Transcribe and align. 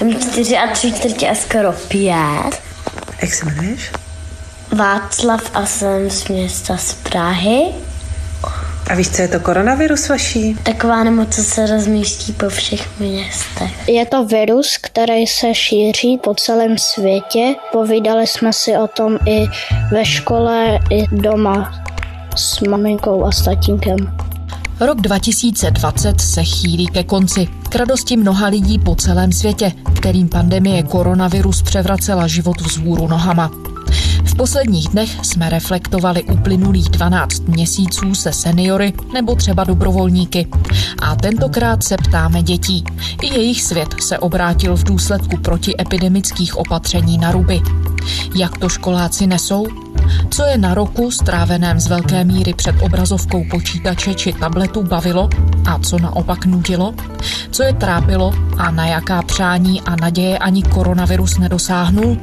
Mám 0.00 0.20
čtyři 0.20 0.56
a 0.56 0.72
tři 0.72 0.92
čtvrtě 0.92 1.28
a 1.28 1.34
skoro 1.34 1.72
pět. 1.72 2.60
Jak 3.22 3.34
se 3.34 3.46
jmenuješ? 3.46 3.92
Václav 4.72 5.50
a 5.54 5.66
jsem 5.66 6.10
z 6.10 6.28
města 6.28 6.76
z 6.76 6.94
Prahy. 6.94 7.62
A 8.90 8.94
víš, 8.94 9.10
co 9.10 9.22
je 9.22 9.28
to 9.28 9.40
koronavirus 9.40 10.08
vaší? 10.08 10.54
Taková 10.62 11.04
nemoc, 11.04 11.36
co 11.36 11.42
se 11.44 11.66
rozmístí 11.66 12.32
po 12.32 12.48
všech 12.48 13.00
městech. 13.00 13.88
Je 13.88 14.06
to 14.06 14.24
virus, 14.24 14.78
který 14.80 15.26
se 15.26 15.54
šíří 15.54 16.18
po 16.24 16.34
celém 16.34 16.78
světě. 16.78 17.54
Povídali 17.72 18.26
jsme 18.26 18.52
si 18.52 18.76
o 18.76 18.86
tom 18.86 19.18
i 19.26 19.46
ve 19.90 20.04
škole, 20.04 20.78
i 20.90 21.06
doma 21.12 21.84
s 22.36 22.60
maminkou 22.60 23.24
a 23.24 23.32
s 23.32 23.44
tatínkem. 23.44 23.96
Rok 24.80 25.00
2020 25.00 26.20
se 26.20 26.44
chýlí 26.44 26.86
ke 26.86 27.04
konci. 27.04 27.48
K 27.74 27.76
radosti 27.76 28.16
mnoha 28.16 28.46
lidí 28.46 28.78
po 28.78 28.94
celém 28.94 29.32
světě, 29.32 29.72
kterým 29.94 30.28
pandemie 30.28 30.82
koronavirus 30.82 31.62
převracela 31.62 32.26
život 32.26 32.60
vzhůru 32.60 33.08
nohama. 33.08 33.50
V 34.24 34.36
posledních 34.36 34.88
dnech 34.88 35.10
jsme 35.22 35.50
reflektovali 35.50 36.22
uplynulých 36.22 36.88
12 36.88 37.40
měsíců 37.48 38.14
se 38.14 38.32
seniory 38.32 38.92
nebo 39.12 39.34
třeba 39.34 39.64
dobrovolníky. 39.64 40.46
A 41.02 41.16
tentokrát 41.16 41.82
se 41.82 41.96
ptáme 41.96 42.42
dětí. 42.42 42.84
I 43.22 43.34
jejich 43.34 43.62
svět 43.62 43.88
se 44.00 44.18
obrátil 44.18 44.76
v 44.76 44.84
důsledku 44.84 45.36
protiepidemických 45.36 46.56
opatření 46.56 47.18
na 47.18 47.32
ruby. 47.32 47.60
Jak 48.34 48.58
to 48.58 48.68
školáci 48.68 49.26
nesou? 49.26 49.83
Co 50.30 50.44
je 50.44 50.58
na 50.58 50.74
roku 50.74 51.10
stráveném 51.10 51.80
z 51.80 51.86
velké 51.86 52.24
míry 52.24 52.54
před 52.54 52.74
obrazovkou 52.82 53.44
počítače 53.50 54.14
či 54.14 54.32
tabletu 54.32 54.82
bavilo 54.82 55.28
a 55.66 55.78
co 55.78 55.98
naopak 55.98 56.46
nudilo? 56.46 56.94
Co 57.50 57.62
je 57.62 57.72
trápilo 57.72 58.32
a 58.58 58.70
na 58.70 58.86
jaká 58.86 59.22
přání 59.22 59.82
a 59.82 59.96
naděje 59.96 60.38
ani 60.38 60.62
koronavirus 60.62 61.38
nedosáhnul? 61.38 62.18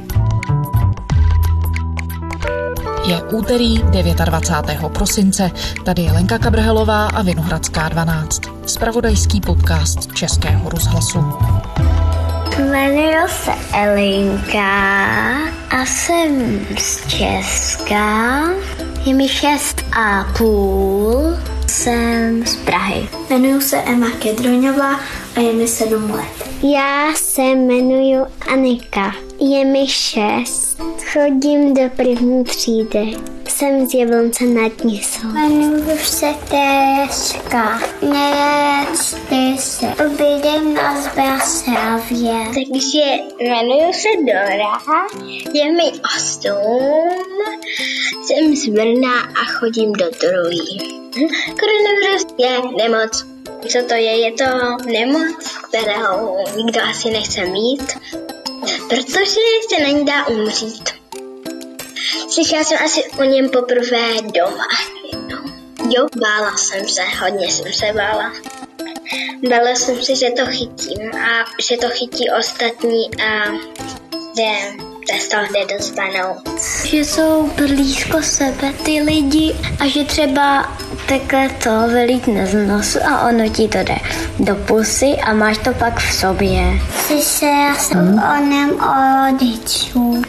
Je 3.06 3.22
úterý 3.22 3.78
29. 4.24 4.92
prosince. 4.92 5.50
Tady 5.84 6.02
je 6.02 6.12
Lenka 6.12 6.38
Kabrhelová 6.38 7.06
a 7.06 7.22
Vinohradská 7.22 7.88
12. 7.88 8.42
Spravodajský 8.66 9.40
podcast 9.40 10.12
Českého 10.14 10.70
rozhlasu. 10.70 11.18
Jmenuji 12.58 13.28
se 13.28 13.52
Elinka 13.74 14.62
a 15.70 15.86
jsem 15.86 16.60
z 16.78 17.06
Česka. 17.06 18.42
Je 19.04 19.14
mi 19.14 19.28
šest 19.28 19.84
a 19.98 20.24
půl. 20.38 21.36
Jsem 21.66 22.46
z 22.46 22.56
Prahy. 22.56 23.08
Jmenuji 23.30 23.60
se 23.60 23.76
Emma 23.76 24.10
Kedroňová 24.10 25.00
a 25.36 25.40
je 25.40 25.52
mi 25.52 25.68
sedm 25.68 26.10
let. 26.10 26.48
Já 26.62 27.14
se 27.14 27.42
jmenuji 27.42 28.16
Anika. 28.52 29.12
Je 29.50 29.64
mi 29.64 29.86
šest. 29.88 30.78
Chodím 31.12 31.74
do 31.74 31.82
první 31.96 32.44
třídy. 32.44 33.16
Jsem 33.48 33.86
z 33.86 33.94
Jablonce 33.94 34.44
nad 34.44 34.84
Nisou. 34.84 35.28
Jmenuji 35.28 35.98
se 35.98 36.26
Tereska. 36.50 37.80
Neráčte 38.02 39.56
se. 39.58 39.86
Obědem 39.86 40.74
na 40.74 41.02
Zbraslavě. 41.02 42.34
Takže 42.54 43.02
jmenuji 43.40 43.92
se 43.92 44.08
Dora. 44.18 44.78
Je 45.52 45.72
mi 45.72 45.92
osm. 46.16 46.52
Jsem 48.24 48.56
z 48.56 48.68
Brna 48.68 49.20
a 49.20 49.44
chodím 49.58 49.92
do 49.92 50.04
druhý. 50.20 50.78
Koronavirus 51.44 52.26
je 52.38 52.60
nemoc. 52.76 53.26
Co 53.68 53.78
to 53.88 53.94
je? 53.94 54.20
Je 54.20 54.32
to 54.32 54.44
nemoc, 54.86 55.58
kterého 55.68 56.36
nikdo 56.56 56.80
asi 56.90 57.10
nechce 57.10 57.46
mít, 57.46 57.82
protože 58.88 59.40
se 59.68 59.82
na 59.82 59.88
ní 59.88 60.04
dá 60.04 60.26
umřít. 60.26 60.90
Slyšela 62.30 62.64
jsem 62.64 62.78
asi 62.84 63.02
o 63.18 63.24
něm 63.24 63.48
poprvé 63.48 64.14
doma. 64.22 64.66
Jo, 65.90 66.06
bála 66.20 66.56
jsem 66.56 66.88
se, 66.88 67.02
hodně 67.02 67.46
jsem 67.46 67.72
se 67.72 67.92
bála. 67.92 68.32
Bála 69.48 69.70
jsem 69.70 70.02
se, 70.02 70.16
že 70.16 70.30
to 70.30 70.46
chytím 70.46 71.14
a 71.14 71.44
že 71.68 71.76
to 71.76 71.88
chytí 71.88 72.30
ostatní 72.38 73.10
a 73.22 73.52
že 74.36 74.91
toho 75.32 75.42
nedostanou. 75.52 76.36
Že 76.84 76.96
jsou 76.96 77.50
blízko 77.56 78.22
sebe 78.22 78.72
ty 78.84 79.02
lidi 79.02 79.54
a 79.80 79.88
že 79.88 80.04
třeba 80.04 80.76
takhle 81.08 81.48
to 81.48 81.70
vylítne 81.88 82.46
z 82.46 82.66
nosu 82.66 82.98
a 83.06 83.28
ono 83.28 83.48
ti 83.48 83.68
to 83.68 83.78
jde 83.78 83.96
do 84.38 84.54
pusy 84.54 85.06
a 85.06 85.32
máš 85.32 85.58
to 85.58 85.74
pak 85.74 85.98
v 86.00 86.12
sobě. 86.12 86.60
Slyšela 87.06 87.74
jsem 87.74 87.98
hmm. 87.98 88.18
o 88.18 88.44
něm 88.44 88.70
o 88.70 89.26
rodičů. 89.26 90.22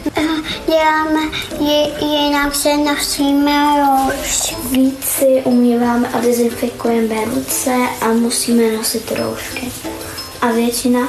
Děláme, 0.66 1.20
je, 1.60 2.06
jinak 2.06 2.54
se 2.54 2.76
nosíme 2.76 3.52
roušky. 3.80 4.54
Víc 4.70 5.04
si 5.04 5.42
umýváme 5.44 6.08
a 6.08 6.20
dezinfikujeme 6.20 7.24
ruce 7.24 7.74
a 8.00 8.08
musíme 8.08 8.76
nosit 8.76 9.12
roušky. 9.12 9.72
A 10.40 10.46
většina 10.46 11.00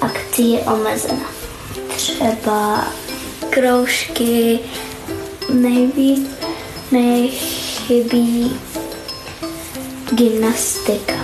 akcí 0.00 0.52
je 0.52 0.60
omezena. 0.60 1.37
Třeba 1.98 2.88
kroužky 3.50 4.58
nejvíc 5.52 6.30
nechybí 6.92 8.60
gymnastika, 10.12 11.14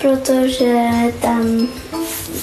protože 0.00 0.74
tam 1.22 1.68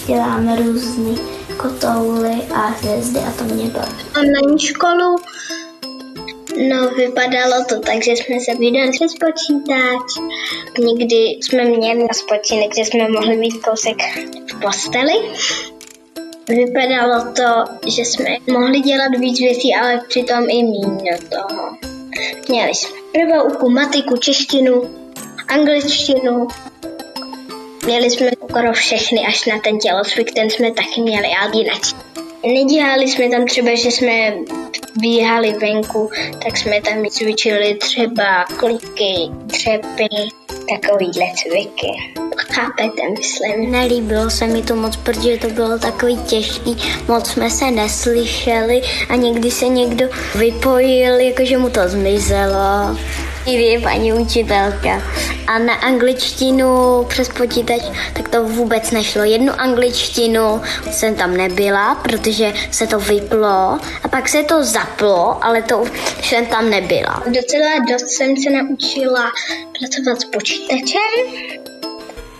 děláme 0.08 0.56
různé 0.56 1.16
kotouly 1.58 2.36
a 2.54 2.68
hvězdy 2.68 3.20
a 3.20 3.32
to 3.32 3.44
mě 3.44 3.66
baví. 3.66 3.96
Online 4.18 4.60
školu 4.60 5.16
No, 6.70 6.90
vypadalo 6.90 7.66
to 7.70 7.80
tak, 7.80 8.04
že 8.04 8.12
jsme 8.12 8.40
se 8.40 8.56
vydali 8.56 8.92
přes 8.92 9.12
počítač. 9.14 10.30
Někdy 10.80 11.16
jsme 11.16 11.66
měli 11.66 12.00
na 12.00 12.14
spočinek, 12.14 12.76
že 12.76 12.86
jsme 12.86 13.10
mohli 13.10 13.38
mít 13.38 13.66
kousek 13.66 13.98
v 14.54 14.60
posteli. 14.62 15.14
Vypadalo 16.50 17.34
to, 17.34 17.74
že 17.88 18.02
jsme 18.02 18.26
mohli 18.52 18.80
dělat 18.80 19.18
víc 19.20 19.40
věcí, 19.40 19.76
ale 19.76 20.02
přitom 20.08 20.50
i 20.50 20.64
méně 20.64 21.18
toho. 21.30 21.78
Měli 22.50 22.76
jsme 22.76 22.96
prvou 23.12 23.70
matiku, 23.70 24.18
češtinu, 24.18 24.82
angličtinu. 25.48 26.48
Měli 27.86 28.10
jsme 28.10 28.30
skoro 28.50 28.74
všechny, 28.74 29.20
až 29.28 29.46
na 29.46 29.60
ten 29.60 29.80
tělocvik, 29.80 30.34
ten 30.34 30.50
jsme 30.50 30.72
taky 30.72 31.02
měli, 31.02 31.28
ale 31.42 31.52
jinak. 31.54 31.82
Nedělali 32.46 33.08
jsme 33.08 33.30
tam 33.30 33.46
třeba, 33.46 33.76
že 33.76 33.92
jsme 33.92 34.34
bíhali 35.00 35.54
venku, 35.54 36.10
tak 36.44 36.58
jsme 36.58 36.82
tam 36.82 37.06
cvičili 37.06 37.76
třeba 37.76 38.44
kliky, 38.44 39.16
třepy, 39.48 40.10
takovýhle 40.70 41.26
cviky. 41.36 42.19
Chápete, 42.52 43.02
myslím. 43.18 43.72
Nelíbilo 43.72 44.30
se 44.30 44.48
mi 44.48 44.62
to 44.62 44.76
moc, 44.76 44.96
protože 44.96 45.38
to 45.38 45.48
bylo 45.48 45.80
takový 45.80 46.18
těžký, 46.18 46.78
moc 47.08 47.28
jsme 47.28 47.50
se 47.50 47.72
neslyšeli 47.72 48.82
a 49.10 49.16
někdy 49.16 49.52
se 49.52 49.68
někdo 49.68 50.06
vypojil, 50.36 51.20
jakože 51.20 51.58
mu 51.58 51.70
to 51.70 51.82
zmizelo 51.88 52.98
je 53.58 53.80
paní 53.80 54.14
učitelka. 54.14 55.02
A 55.48 55.60
na 55.60 55.74
angličtinu 55.74 56.68
přes 57.08 57.30
počítač, 57.30 57.82
tak 58.14 58.30
to 58.30 58.44
vůbec 58.44 58.92
nešlo. 58.92 59.24
Jednu 59.24 59.54
angličtinu 59.62 60.62
jsem 60.92 61.16
tam 61.16 61.38
nebyla, 61.38 61.96
protože 61.96 62.54
se 62.72 62.88
to 62.88 63.00
vyplo 63.00 63.80
a 64.04 64.08
pak 64.10 64.30
se 64.30 64.44
to 64.44 64.64
zaplo, 64.64 65.46
ale 65.46 65.62
to 65.62 65.78
už 65.78 65.90
jsem 66.24 66.46
tam 66.46 66.70
nebyla. 66.70 67.24
Docela 67.26 67.70
dost 67.92 68.08
jsem 68.08 68.38
se 68.38 68.50
naučila 68.50 69.32
pracovat 69.80 70.22
s 70.22 70.26
počítačem. 70.26 71.69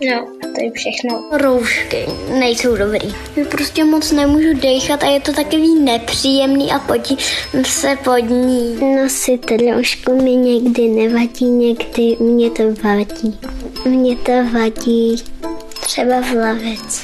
No, 0.02 0.26
to 0.42 0.64
je 0.64 0.72
všechno. 0.72 1.24
Roušky 1.32 2.06
nejsou 2.40 2.76
dobrý. 2.76 3.16
Já 3.36 3.46
prostě 3.46 3.84
moc 3.84 4.12
nemůžu 4.12 4.54
dechat 4.54 5.04
a 5.04 5.06
je 5.06 5.20
to 5.20 5.34
takový 5.34 5.80
nepříjemný 5.80 6.72
a 6.72 6.80
potí 6.80 7.18
se 7.66 7.98
pod 8.04 8.30
ní. 8.30 8.96
Nosit 8.96 9.52
roušku 9.52 10.22
mi 10.22 10.36
někdy 10.36 10.88
nevadí, 10.88 11.46
někdy 11.46 12.18
mě 12.20 12.50
to 12.50 12.64
vadí. 12.84 13.40
Mě 13.86 14.16
to 14.16 14.32
vadí 14.54 15.16
třeba 15.82 16.22
v 16.22 16.34
lavici. 16.34 17.02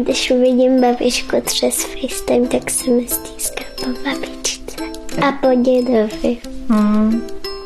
Když 0.00 0.30
uvidím 0.30 0.80
babičku 0.80 1.40
přes 1.40 1.84
FaceTime, 1.84 2.48
tak 2.48 2.70
se 2.70 2.90
mi 2.90 3.08
stýská 3.08 3.64
po 3.80 3.86
babičce. 3.86 4.76
A 5.26 5.32
po 5.32 5.54
dědovi. 5.54 6.36
Mm. 6.68 7.22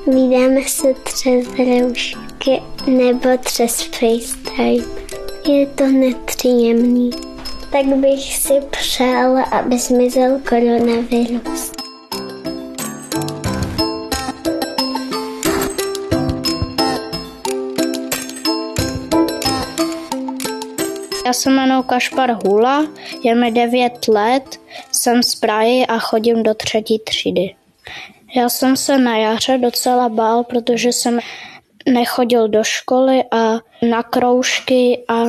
Vídáme 0.06 0.60
se 0.66 0.94
přes 1.04 1.46
roušky 1.58 2.62
nebo 2.86 3.38
přes 3.38 3.82
FaceTime. 3.82 4.37
Je 4.58 5.66
to 5.66 5.86
nepříjemný. 5.86 7.10
Tak 7.72 7.86
bych 7.86 8.36
si 8.36 8.52
přála, 8.70 9.42
aby 9.42 9.78
zmizel 9.78 10.40
koronavirus. 10.48 11.72
Já 21.26 21.32
se 21.32 21.50
jmenuji 21.50 21.82
Kašpar 21.82 22.30
Hula, 22.44 22.86
je 23.24 23.34
mi 23.34 23.50
9 23.50 24.08
let, 24.08 24.60
jsem 24.92 25.22
z 25.22 25.34
Prahy 25.34 25.86
a 25.86 25.98
chodím 25.98 26.42
do 26.42 26.54
třetí 26.54 26.98
třídy. 26.98 27.54
Já 28.36 28.48
jsem 28.48 28.76
se 28.76 28.98
na 28.98 29.16
jaře 29.16 29.58
docela 29.58 30.08
bál, 30.08 30.44
protože 30.44 30.88
jsem 30.88 31.20
nechodil 31.92 32.48
do 32.48 32.64
školy 32.64 33.24
a 33.30 33.67
na 33.82 34.02
kroužky 34.02 35.04
a 35.08 35.24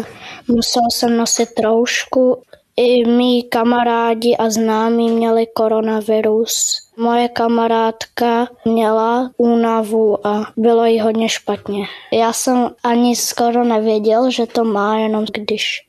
musel 0.48 0.82
jsem 0.92 1.18
nosit 1.18 1.50
roušku. 1.64 2.42
I 2.76 3.06
mý 3.06 3.44
kamarádi 3.44 4.36
a 4.38 4.50
známí 4.50 5.10
měli 5.10 5.48
koronavirus. 5.48 6.78
Moje 6.98 7.30
kamarádka 7.30 8.48
měla 8.66 9.32
únavu 9.38 10.28
a 10.28 10.46
bylo 10.58 10.86
jí 10.86 11.00
hodně 11.00 11.30
špatně. 11.30 11.86
Já 12.14 12.34
jsem 12.34 12.70
ani 12.84 13.16
skoro 13.16 13.64
nevěděl, 13.64 14.32
že 14.32 14.46
to 14.46 14.64
má, 14.64 14.98
jenom 14.98 15.26
když 15.32 15.82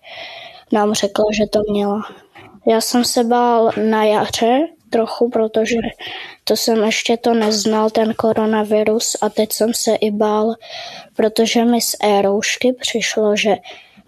nám 0.73 0.95
řekla, 0.95 1.25
že 1.35 1.47
to 1.47 1.61
měla. 1.73 2.01
Já 2.67 2.81
jsem 2.81 3.05
se 3.05 3.25
bál 3.25 3.71
na 3.91 4.05
jaře 4.05 4.69
trochu, 4.91 5.31
protože 5.31 5.77
to 6.45 6.57
jsem 6.57 6.85
ještě 6.85 7.17
to 7.17 7.35
neznal, 7.35 7.91
ten 7.91 8.15
koronavirus 8.15 9.17
a 9.23 9.29
teď 9.29 9.53
jsem 9.53 9.75
se 9.75 9.95
i 9.95 10.11
bál, 10.11 10.55
protože 11.17 11.65
mi 11.65 11.81
z 11.81 11.97
e-roušky 12.03 12.73
přišlo, 12.73 13.37
že 13.37 13.57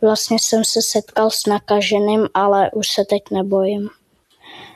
vlastně 0.02 0.37
jsem 0.40 0.64
se 0.64 0.82
setkal 0.82 1.31
s 1.31 1.46
nakaženým, 1.46 2.29
ale 2.34 2.70
už 2.75 2.88
se 2.88 3.05
teď 3.05 3.23
nebojím. 3.31 3.88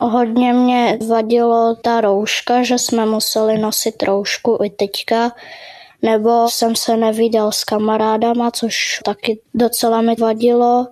Hodně 0.00 0.53
mě 0.53 0.99
vadilo 1.08 1.75
ta 1.75 2.00
rouška, 2.00 2.62
že 2.62 2.79
jsme 2.79 3.06
museli 3.06 3.59
nosit 3.59 4.02
roušku 4.02 4.59
i 4.64 4.70
teďka, 4.70 5.32
nebo 6.02 6.49
jsem 6.50 6.76
se 6.76 6.97
neviděl 6.97 7.52
s 7.52 7.64
kamarádama, 7.64 8.50
což 8.50 9.00
taky 9.05 9.41
docela 9.55 10.00
mi 10.00 10.14
vadilo, 10.14 10.87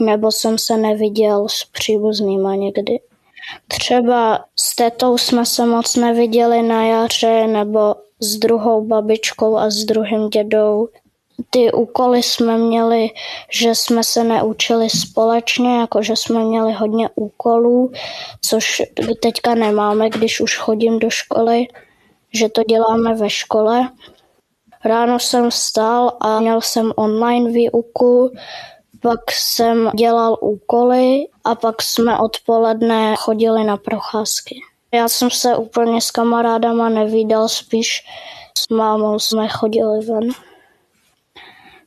nebo 0.00 0.32
jsem 0.32 0.58
se 0.58 0.76
neviděl 0.76 1.48
s 1.48 1.64
příbuznýma 1.64 2.54
někdy. 2.54 3.00
Třeba 3.68 4.44
s 4.56 4.76
tetou 4.76 5.18
jsme 5.18 5.46
se 5.46 5.66
moc 5.66 5.96
neviděli 5.96 6.62
na 6.62 6.84
jaře, 6.84 7.46
nebo 7.46 7.94
s 8.20 8.36
druhou 8.36 8.84
babičkou 8.84 9.56
a 9.56 9.70
s 9.70 9.84
druhým 9.84 10.28
dědou. 10.28 10.88
Ty 11.50 11.72
úkoly 11.72 12.22
jsme 12.22 12.58
měli, 12.58 13.10
že 13.50 13.74
jsme 13.74 14.04
se 14.04 14.24
neučili 14.24 14.90
společně, 14.90 15.78
jako 15.78 16.02
že 16.02 16.16
jsme 16.16 16.44
měli 16.44 16.72
hodně 16.72 17.08
úkolů, 17.14 17.92
což 18.40 18.82
teďka 19.22 19.54
nemáme, 19.54 20.10
když 20.10 20.40
už 20.40 20.56
chodím 20.56 20.98
do 20.98 21.10
školy, 21.10 21.66
že 22.34 22.48
to 22.48 22.62
děláme 22.62 23.14
ve 23.14 23.30
škole. 23.30 23.88
Ráno 24.84 25.18
jsem 25.18 25.50
vstal 25.50 26.12
a 26.20 26.40
měl 26.40 26.60
jsem 26.60 26.92
online 26.96 27.50
výuku, 27.50 28.30
pak 29.02 29.20
jsem 29.32 29.90
dělal 29.94 30.36
úkoly 30.40 31.26
a 31.44 31.54
pak 31.54 31.82
jsme 31.82 32.18
odpoledne 32.18 33.16
chodili 33.16 33.64
na 33.64 33.76
procházky. 33.76 34.60
Já 34.94 35.08
jsem 35.08 35.30
se 35.30 35.56
úplně 35.56 36.00
s 36.00 36.10
kamarádama 36.10 36.88
nevídal, 36.88 37.48
spíš 37.48 38.04
s 38.58 38.68
mámou 38.68 39.18
jsme 39.18 39.48
chodili 39.48 40.06
ven. 40.06 40.28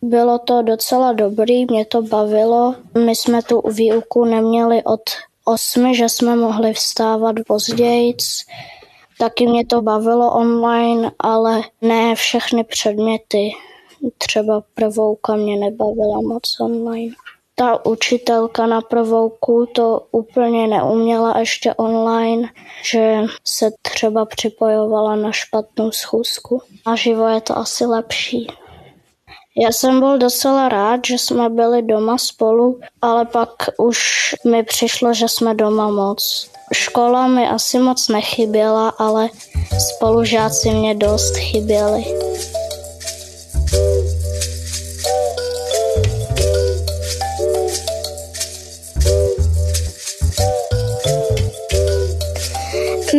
Bylo 0.01 0.39
to 0.39 0.61
docela 0.61 1.13
dobrý, 1.13 1.65
mě 1.65 1.85
to 1.85 2.01
bavilo. 2.01 2.75
My 3.05 3.15
jsme 3.15 3.41
tu 3.41 3.61
výuku 3.71 4.25
neměli 4.25 4.83
od 4.83 5.01
osmi, 5.45 5.95
že 5.95 6.09
jsme 6.09 6.35
mohli 6.35 6.73
vstávat 6.73 7.35
později. 7.47 8.15
Taky 9.19 9.47
mě 9.47 9.65
to 9.65 9.81
bavilo 9.81 10.31
online, 10.33 11.11
ale 11.19 11.61
ne 11.81 12.15
všechny 12.15 12.63
předměty. 12.63 13.51
Třeba 14.17 14.63
prvouka 14.73 15.35
mě 15.35 15.57
nebavila 15.57 16.21
moc 16.21 16.59
online. 16.61 17.15
Ta 17.55 17.85
učitelka 17.85 18.65
na 18.65 18.81
prvouku 18.81 19.65
to 19.75 20.07
úplně 20.11 20.67
neuměla 20.67 21.39
ještě 21.39 21.73
online, 21.73 22.49
že 22.91 23.21
se 23.43 23.71
třeba 23.81 24.25
připojovala 24.25 25.15
na 25.15 25.31
špatnou 25.31 25.91
schůzku. 25.91 26.61
A 26.85 26.95
živo 26.95 27.27
je 27.27 27.41
to 27.41 27.57
asi 27.57 27.85
lepší. 27.85 28.47
Já 29.61 29.71
jsem 29.71 29.99
byl 29.99 30.17
docela 30.17 30.69
rád, 30.69 30.99
že 31.05 31.17
jsme 31.17 31.49
byli 31.49 31.81
doma 31.81 32.17
spolu, 32.17 32.79
ale 33.01 33.25
pak 33.25 33.49
už 33.77 33.99
mi 34.45 34.63
přišlo, 34.63 35.13
že 35.13 35.27
jsme 35.27 35.55
doma 35.55 35.89
moc. 35.89 36.49
Škola 36.73 37.27
mi 37.27 37.47
asi 37.47 37.79
moc 37.79 38.07
nechyběla, 38.07 38.89
ale 38.89 39.29
spolužáci 39.79 40.69
mě 40.69 40.95
dost 40.95 41.37
chyběli. 41.37 42.03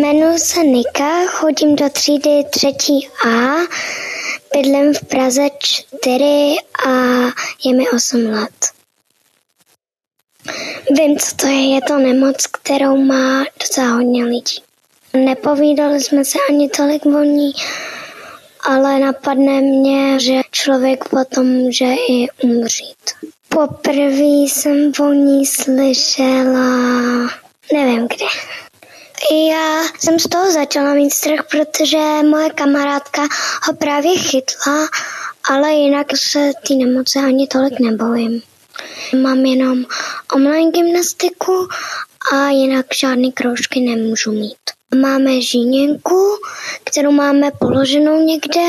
Jmenuji 0.05 0.39
se 0.39 0.65
Nika, 0.65 1.27
chodím 1.27 1.77
do 1.77 1.91
třídy 1.91 2.45
třetí 2.51 3.09
A, 3.27 3.57
bydlím 4.55 4.95
v 4.95 5.05
Praze 5.05 5.49
4 5.59 6.57
a 6.87 6.91
je 7.65 7.75
mi 7.75 7.91
8 7.91 8.27
let. 8.27 8.71
Vím, 10.91 11.19
co 11.19 11.37
to 11.37 11.47
je, 11.47 11.75
je 11.75 11.81
to 11.89 11.99
nemoc, 11.99 12.47
kterou 12.47 12.97
má 12.97 13.45
docela 13.61 13.89
hodně 13.89 14.25
lidí. 14.25 14.63
Nepovídali 15.15 16.01
jsme 16.01 16.25
se 16.25 16.39
ani 16.49 16.69
tolik 16.69 17.07
o 17.07 17.23
ní, 17.23 17.53
ale 18.61 18.99
napadne 18.99 19.61
mě, 19.61 20.21
že 20.21 20.41
člověk 20.51 21.09
potom 21.09 21.47
může 21.47 21.95
i 22.09 22.29
umřít. 22.43 23.11
Poprvé 23.49 24.25
jsem 24.25 24.93
o 25.01 25.13
ní 25.13 25.47
slyšela, 25.47 27.31
nevím 27.73 28.09
kde. 28.09 28.27
Já 29.33 29.83
jsem 29.99 30.19
z 30.19 30.29
toho 30.29 30.53
začala 30.53 30.95
mít 30.95 31.15
strach, 31.15 31.47
protože 31.51 31.99
moje 32.31 32.51
kamarádka 32.51 33.23
ho 33.63 33.75
právě 33.75 34.19
chytla, 34.19 34.89
ale 35.51 35.73
jinak 35.73 36.07
se 36.17 36.53
ty 36.67 36.75
nemoce 36.75 37.19
ani 37.19 37.47
tolik 37.47 37.81
nebojím. 37.81 38.43
Mám 39.23 39.39
jenom 39.39 39.85
online 40.35 40.71
gymnastiku 40.71 41.69
a 42.33 42.49
jinak 42.49 42.87
žádný 42.95 43.33
kroužky 43.33 43.81
nemůžu 43.81 44.33
mít. 44.33 44.59
Máme 45.01 45.41
žíněnku, 45.41 46.39
kterou 46.85 47.13
máme 47.13 47.51
položenou 47.61 48.23
někde, 48.23 48.63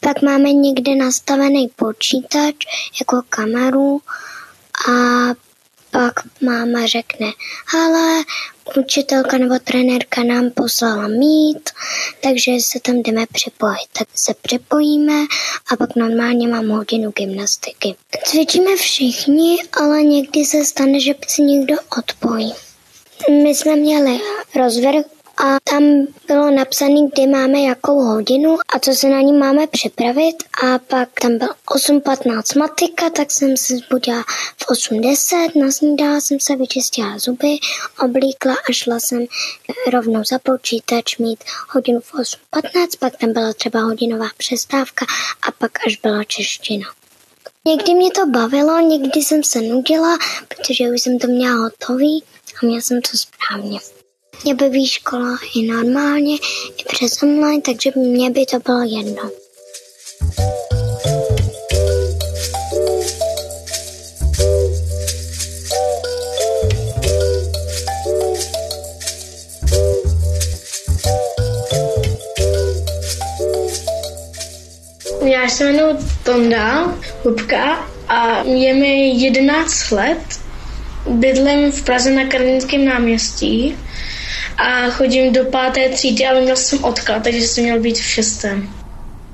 pak 0.00 0.22
máme 0.22 0.52
někde 0.52 0.94
nastavený 0.94 1.68
počítač 1.76 2.54
jako 3.00 3.22
kameru 3.28 4.00
a 4.88 4.92
pak 5.90 6.12
máma 6.40 6.86
řekne, 6.86 7.26
ale 7.78 8.24
učitelka 8.78 9.38
nebo 9.38 9.58
trenérka 9.64 10.22
nám 10.22 10.50
poslala 10.50 11.08
mít, 11.08 11.70
takže 12.22 12.52
se 12.60 12.80
tam 12.80 13.02
jdeme 13.02 13.26
připojit. 13.32 13.88
Tak 13.98 14.08
se 14.14 14.34
připojíme 14.42 15.24
a 15.72 15.76
pak 15.76 15.96
normálně 15.96 16.48
mám 16.48 16.68
hodinu 16.68 17.10
gymnastiky. 17.10 17.94
Cvičíme 18.24 18.76
všichni, 18.76 19.56
ale 19.72 20.02
někdy 20.02 20.44
se 20.44 20.64
stane, 20.64 21.00
že 21.00 21.14
si 21.28 21.42
někdo 21.42 21.74
odpojí. 21.98 22.54
My 23.30 23.54
jsme 23.54 23.76
měli 23.76 24.20
rozvrh 24.56 25.04
a 25.44 25.56
tam 25.64 25.82
bylo 26.26 26.50
napsané, 26.50 27.08
kdy 27.12 27.26
máme 27.26 27.60
jakou 27.60 28.00
hodinu 28.00 28.58
a 28.68 28.78
co 28.78 28.92
se 28.92 29.08
na 29.08 29.20
ní 29.20 29.32
máme 29.32 29.66
připravit 29.66 30.36
a 30.64 30.78
pak 30.78 31.20
tam 31.20 31.38
byl 31.38 31.48
8.15 31.66 32.58
matika, 32.58 33.10
tak 33.10 33.30
jsem 33.30 33.56
se 33.56 33.76
zbudila 33.76 34.22
v 34.56 34.66
8.10, 34.66 35.64
nasnídala 35.64 36.20
jsem 36.20 36.40
se, 36.40 36.56
vyčistila 36.56 37.18
zuby, 37.18 37.58
oblíkla 38.04 38.54
a 38.68 38.72
šla 38.72 39.00
jsem 39.00 39.26
rovnou 39.92 40.24
za 40.24 40.38
počítač 40.38 41.18
mít 41.18 41.44
hodinu 41.68 42.00
v 42.00 42.14
8.15, 42.14 42.86
pak 42.98 43.16
tam 43.16 43.32
byla 43.32 43.52
třeba 43.52 43.80
hodinová 43.80 44.26
přestávka 44.36 45.06
a 45.42 45.50
pak 45.50 45.86
až 45.86 45.96
byla 45.96 46.24
čeština. 46.24 46.86
Někdy 47.66 47.94
mě 47.94 48.10
to 48.10 48.26
bavilo, 48.26 48.80
někdy 48.80 49.20
jsem 49.20 49.44
se 49.44 49.60
nudila, 49.60 50.18
protože 50.48 50.88
už 50.88 51.02
jsem 51.02 51.18
to 51.18 51.26
měla 51.26 51.54
hotový 51.54 52.24
a 52.62 52.66
měla 52.66 52.80
jsem 52.80 53.00
to 53.00 53.16
správně. 53.16 53.78
Mě 54.44 54.54
baví 54.54 54.86
škola 54.86 55.38
i 55.54 55.66
normálně, 55.66 56.36
i 56.78 56.84
přes 56.88 57.22
online, 57.22 57.62
takže 57.62 57.92
mě 57.96 58.30
by 58.30 58.46
to 58.46 58.58
bylo 58.58 58.82
jedno. 58.82 59.30
Já 75.24 75.48
se 75.48 75.64
jmenuji 75.64 75.96
Tonda 76.24 76.98
Hubka 77.22 77.88
a 78.08 78.42
je 78.42 78.74
mi 78.74 79.10
11 79.10 79.90
let. 79.90 80.18
Bydlím 81.08 81.72
v 81.72 81.82
Praze 81.84 82.10
na 82.10 82.24
Karlínském 82.24 82.84
náměstí 82.84 83.76
a 84.60 84.90
chodím 84.90 85.32
do 85.32 85.44
páté 85.44 85.88
třídy, 85.88 86.26
ale 86.26 86.40
měl 86.40 86.56
jsem 86.56 86.84
odklad, 86.84 87.22
takže 87.22 87.40
jsem 87.40 87.64
měl 87.64 87.80
být 87.80 87.98
v 87.98 88.04
šestém. 88.04 88.68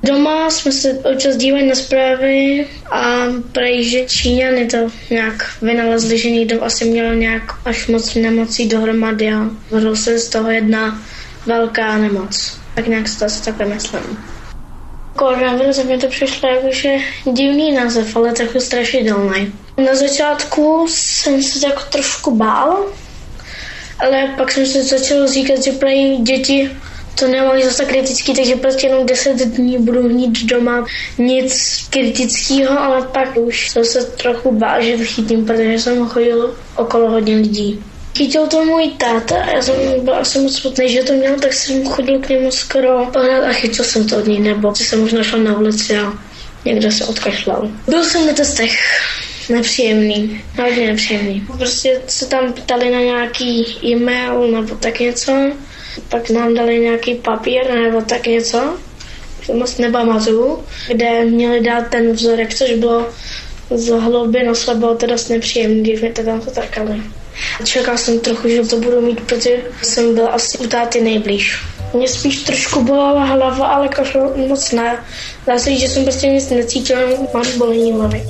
Doma 0.02 0.50
jsme 0.50 0.72
se 0.72 0.92
občas 0.92 1.36
dívali 1.36 1.66
na 1.66 1.74
zprávy 1.74 2.66
a 2.90 3.26
prej, 3.52 3.84
že 3.84 4.04
Číňany 4.04 4.66
to 4.66 4.78
nějak 5.10 5.52
vynalezli, 5.62 6.18
že 6.18 6.30
někdo 6.30 6.64
asi 6.64 6.84
měl 6.84 7.14
nějak 7.14 7.42
až 7.64 7.86
moc 7.86 8.14
nemocí 8.14 8.68
dohromady 8.68 9.32
a 9.32 9.50
vyrodil 9.70 9.96
se 9.96 10.18
z 10.18 10.28
toho 10.28 10.50
jedna 10.50 11.02
velká 11.46 11.98
nemoc. 11.98 12.58
Tak 12.74 12.86
nějak 12.86 13.08
se 13.08 13.18
to 13.18 13.24
asi 13.24 13.44
takhle 13.44 13.66
myslím. 13.66 14.18
Koronavirus 15.16 15.84
mi 15.84 15.98
to 15.98 16.08
přišlo 16.08 16.48
jakože 16.48 16.96
divný 17.32 17.72
název, 17.72 18.16
ale 18.16 18.32
trochu 18.32 18.60
strašidelný. 18.60 19.52
Na 19.86 19.94
začátku 19.94 20.86
jsem 20.90 21.42
se 21.42 21.60
tak 21.60 21.88
trošku 21.88 22.36
bál, 22.36 22.86
ale 23.98 24.34
pak 24.36 24.52
jsem 24.52 24.66
se 24.66 24.82
začal 24.82 25.26
říkat, 25.28 25.64
že 25.64 25.72
prej 25.72 26.18
děti 26.22 26.70
to 27.18 27.28
nemají 27.28 27.64
zase 27.64 27.84
kritický, 27.84 28.34
takže 28.34 28.56
prostě 28.56 28.86
jenom 28.86 29.06
10 29.06 29.36
dní 29.36 29.78
budu 29.78 30.02
mít 30.02 30.44
doma 30.44 30.86
nic 31.18 31.86
kritického, 31.90 32.80
ale 32.80 33.02
pak 33.02 33.36
už 33.36 33.68
jsem 33.68 33.84
se 33.84 34.04
trochu 34.04 34.52
bál, 34.52 34.82
že 34.82 34.96
chytím, 34.96 35.46
protože 35.46 35.72
jsem 35.72 36.08
chodil 36.08 36.56
okolo 36.76 37.10
hodně 37.10 37.36
lidí. 37.36 37.84
Chytil 38.16 38.46
to 38.46 38.64
můj 38.64 38.88
táta, 38.88 39.36
já 39.36 39.62
jsem 39.62 39.74
byl 40.04 40.14
asi 40.14 40.38
moc 40.38 40.58
smutný, 40.58 40.88
že 40.88 41.02
to 41.02 41.12
měl, 41.12 41.36
tak 41.40 41.52
jsem 41.52 41.84
chodil 41.86 42.18
k 42.18 42.28
němu 42.28 42.50
skoro 42.50 43.06
pořád 43.12 43.44
a 43.44 43.52
chytil 43.52 43.84
jsem 43.84 44.08
to 44.08 44.16
od 44.16 44.26
něj, 44.26 44.38
nebo 44.38 44.74
jsem 44.74 45.00
možná 45.00 45.22
šel 45.22 45.38
na 45.38 45.58
ulici 45.58 45.96
a 45.96 46.12
někdo 46.64 46.90
se 46.90 47.04
odkašlal. 47.04 47.70
Byl 47.88 48.04
jsem 48.04 48.26
na 48.26 48.32
testech, 48.32 48.72
nepříjemný, 49.48 50.40
hodně 50.62 50.86
nepříjemný. 50.86 51.46
Prostě 51.58 52.00
se 52.06 52.26
tam 52.26 52.52
ptali 52.52 52.90
na 52.90 53.00
nějaký 53.00 53.76
e-mail 53.84 54.48
nebo 54.50 54.74
tak 54.74 55.00
něco, 55.00 55.32
pak 56.08 56.30
nám 56.30 56.54
dali 56.54 56.78
nějaký 56.78 57.14
papír 57.14 57.70
nebo 57.70 58.00
tak 58.00 58.26
něco, 58.26 58.78
to 59.46 59.52
moc 59.52 59.78
nepamatuju, 59.78 60.64
kde 60.88 61.24
měli 61.24 61.60
dát 61.60 61.88
ten 61.90 62.12
vzorek, 62.12 62.54
což 62.54 62.72
bylo 62.72 63.06
z 63.70 63.88
hlouby 63.88 64.42
nosla, 64.42 64.74
bylo 64.74 64.96
to 64.96 65.06
dost 65.06 65.28
nepříjemný, 65.28 65.82
když 65.82 66.00
mi 66.00 66.12
to 66.12 66.22
tam 66.22 66.40
to 66.40 66.50
takali. 66.50 67.02
Čekal 67.64 67.98
jsem 67.98 68.20
trochu, 68.20 68.48
že 68.48 68.62
to 68.62 68.76
budu 68.76 69.00
mít, 69.00 69.20
protože 69.20 69.62
jsem 69.82 70.14
byl 70.14 70.28
asi 70.32 70.58
u 70.58 70.66
táty 70.66 71.00
nejblíž. 71.00 71.58
Mě 71.94 72.08
spíš 72.08 72.42
trošku 72.42 72.84
bolela 72.84 73.24
hlava, 73.24 73.66
ale 73.66 73.88
kašel 73.88 74.32
moc 74.48 74.72
ne. 74.72 75.04
Dá 75.46 75.58
se 75.58 75.76
že 75.76 75.88
jsem 75.88 76.02
prostě 76.04 76.26
nic 76.26 76.50
necítil, 76.50 76.98
mám 77.34 77.58
bolení 77.58 77.92
hlavy. 77.92 78.22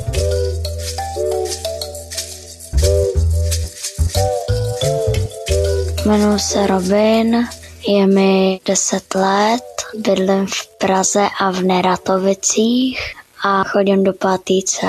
Jmenuji 6.07 6.39
se 6.39 6.67
Robin, 6.67 7.49
je 7.89 8.07
mi 8.07 8.61
10 8.67 9.15
let, 9.15 9.63
bydlím 9.97 10.47
v 10.47 10.79
Praze 10.79 11.29
a 11.41 11.51
v 11.51 11.63
Neratovicích 11.63 13.01
a 13.45 13.65
chodím 13.65 14.05
do 14.05 14.13
pátíce. 14.13 14.87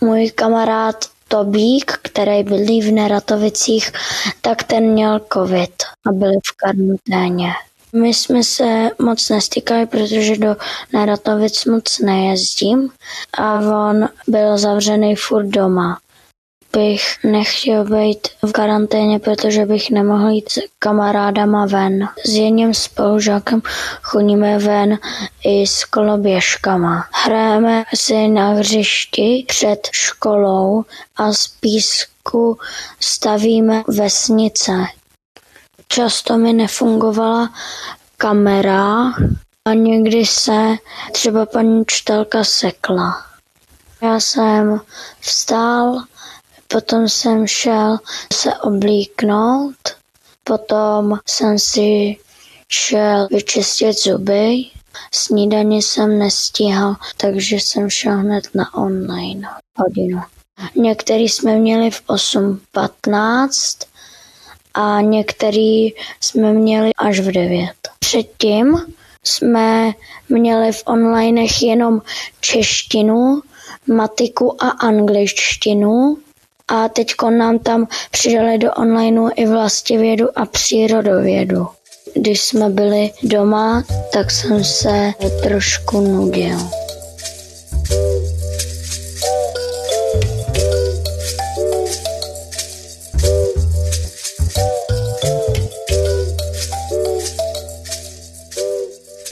Můj 0.00 0.30
kamarád 0.30 0.96
Tobík, 1.28 1.92
který 2.02 2.42
bydlí 2.42 2.82
v 2.82 2.92
Neratovicích, 2.92 3.92
tak 4.40 4.62
ten 4.62 4.84
měl 4.84 5.20
covid 5.32 5.74
a 6.06 6.12
byli 6.12 6.36
v 6.46 6.56
karanténě. 6.56 7.52
My 7.92 8.14
jsme 8.14 8.44
se 8.44 8.90
moc 8.98 9.28
nestýkali, 9.28 9.86
protože 9.86 10.36
do 10.36 10.56
Neratovic 10.92 11.64
moc 11.64 11.98
nejezdím 11.98 12.90
a 13.38 13.54
on 13.54 14.08
byl 14.26 14.58
zavřený 14.58 15.16
furt 15.16 15.46
doma 15.46 15.98
bych 16.72 17.24
nechtěl 17.24 17.84
být 17.84 18.28
v 18.42 18.52
karanténě, 18.52 19.18
protože 19.18 19.66
bych 19.66 19.90
nemohl 19.90 20.28
jít 20.28 20.52
s 20.52 20.60
kamarádama 20.78 21.66
ven. 21.66 22.08
S 22.26 22.30
jedním 22.30 22.74
spolužákem 22.74 23.62
chodíme 24.02 24.58
ven 24.58 24.98
i 25.44 25.66
s 25.66 25.84
koloběžkama. 25.84 27.04
Hrajeme 27.12 27.84
si 27.94 28.28
na 28.28 28.50
hřišti 28.52 29.44
před 29.48 29.88
školou 29.92 30.84
a 31.16 31.32
z 31.32 31.48
písku 31.48 32.58
stavíme 33.00 33.82
vesnice. 33.88 34.72
Často 35.88 36.38
mi 36.38 36.52
nefungovala 36.52 37.50
kamera 38.16 39.12
a 39.64 39.74
někdy 39.74 40.26
se 40.26 40.76
třeba 41.12 41.46
paní 41.46 41.80
učitelka 41.80 42.44
sekla. 42.44 43.30
Já 44.02 44.20
jsem 44.20 44.80
vstál, 45.20 46.02
Potom 46.72 47.08
jsem 47.08 47.46
šel 47.46 47.98
se 48.32 48.54
oblíknout, 48.54 49.76
potom 50.44 51.18
jsem 51.26 51.58
si 51.58 52.16
šel 52.68 53.28
vyčistit 53.30 53.98
zuby, 53.98 54.64
snídaně 55.12 55.76
jsem 55.76 56.18
nestíhal, 56.18 56.96
takže 57.16 57.56
jsem 57.56 57.90
šel 57.90 58.18
hned 58.18 58.44
na 58.54 58.74
online 58.74 59.48
hodinu. 59.76 60.20
Některý 60.76 61.28
jsme 61.28 61.56
měli 61.56 61.90
v 61.90 62.02
8.15 62.08 63.86
a 64.74 65.00
některý 65.00 65.88
jsme 66.20 66.52
měli 66.52 66.90
až 66.98 67.20
v 67.20 67.32
9. 67.32 67.70
Předtím 67.98 68.78
jsme 69.24 69.92
měli 70.28 70.72
v 70.72 70.82
onlinech 70.86 71.62
jenom 71.62 72.02
češtinu, 72.40 73.42
matiku 73.86 74.62
a 74.64 74.68
angličtinu 74.68 76.16
a 76.70 76.88
teď 76.88 77.14
nám 77.30 77.58
tam 77.58 77.86
přidali 78.10 78.58
do 78.58 78.72
onlineu 78.72 79.28
i 79.36 79.46
vlastivědu 79.46 80.38
a 80.38 80.46
přírodovědu. 80.46 81.66
Když 82.14 82.40
jsme 82.40 82.68
byli 82.68 83.10
doma, 83.22 83.84
tak 84.12 84.30
jsem 84.30 84.64
se 84.64 85.12
trošku 85.42 86.00
nudil. 86.00 86.58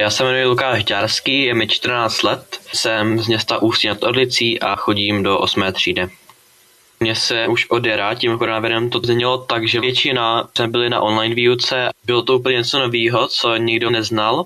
Já 0.01 0.11
se 0.11 0.23
jmenuji 0.23 0.45
Lukáš 0.45 0.85
Ďárský, 0.85 1.45
je 1.45 1.55
mi 1.55 1.69
14 1.69 2.23
let, 2.23 2.43
jsem 2.73 3.19
z 3.19 3.27
města 3.27 3.63
Ústí 3.63 3.89
nad 3.89 4.03
Orlicí 4.03 4.61
a 4.61 4.77
chodím 4.77 5.23
do 5.23 5.39
8. 5.39 5.63
třídy. 5.73 6.09
Mně 7.01 7.15
se 7.15 7.47
už 7.49 7.67
od 7.71 7.87
jara 7.87 8.15
tím 8.15 8.39
koronavirem 8.39 8.91
to 8.91 8.99
změnilo 8.99 9.39
tak, 9.39 9.69
že 9.69 9.81
většina 9.81 10.49
jsme 10.57 10.69
byli 10.69 10.91
na 10.91 11.01
online 11.01 11.35
výuce. 11.35 11.89
Bylo 12.05 12.23
to 12.23 12.39
úplně 12.39 12.57
něco 12.57 12.79
nového, 12.79 13.29
co 13.29 13.57
nikdo 13.57 13.91
neznal, 13.91 14.45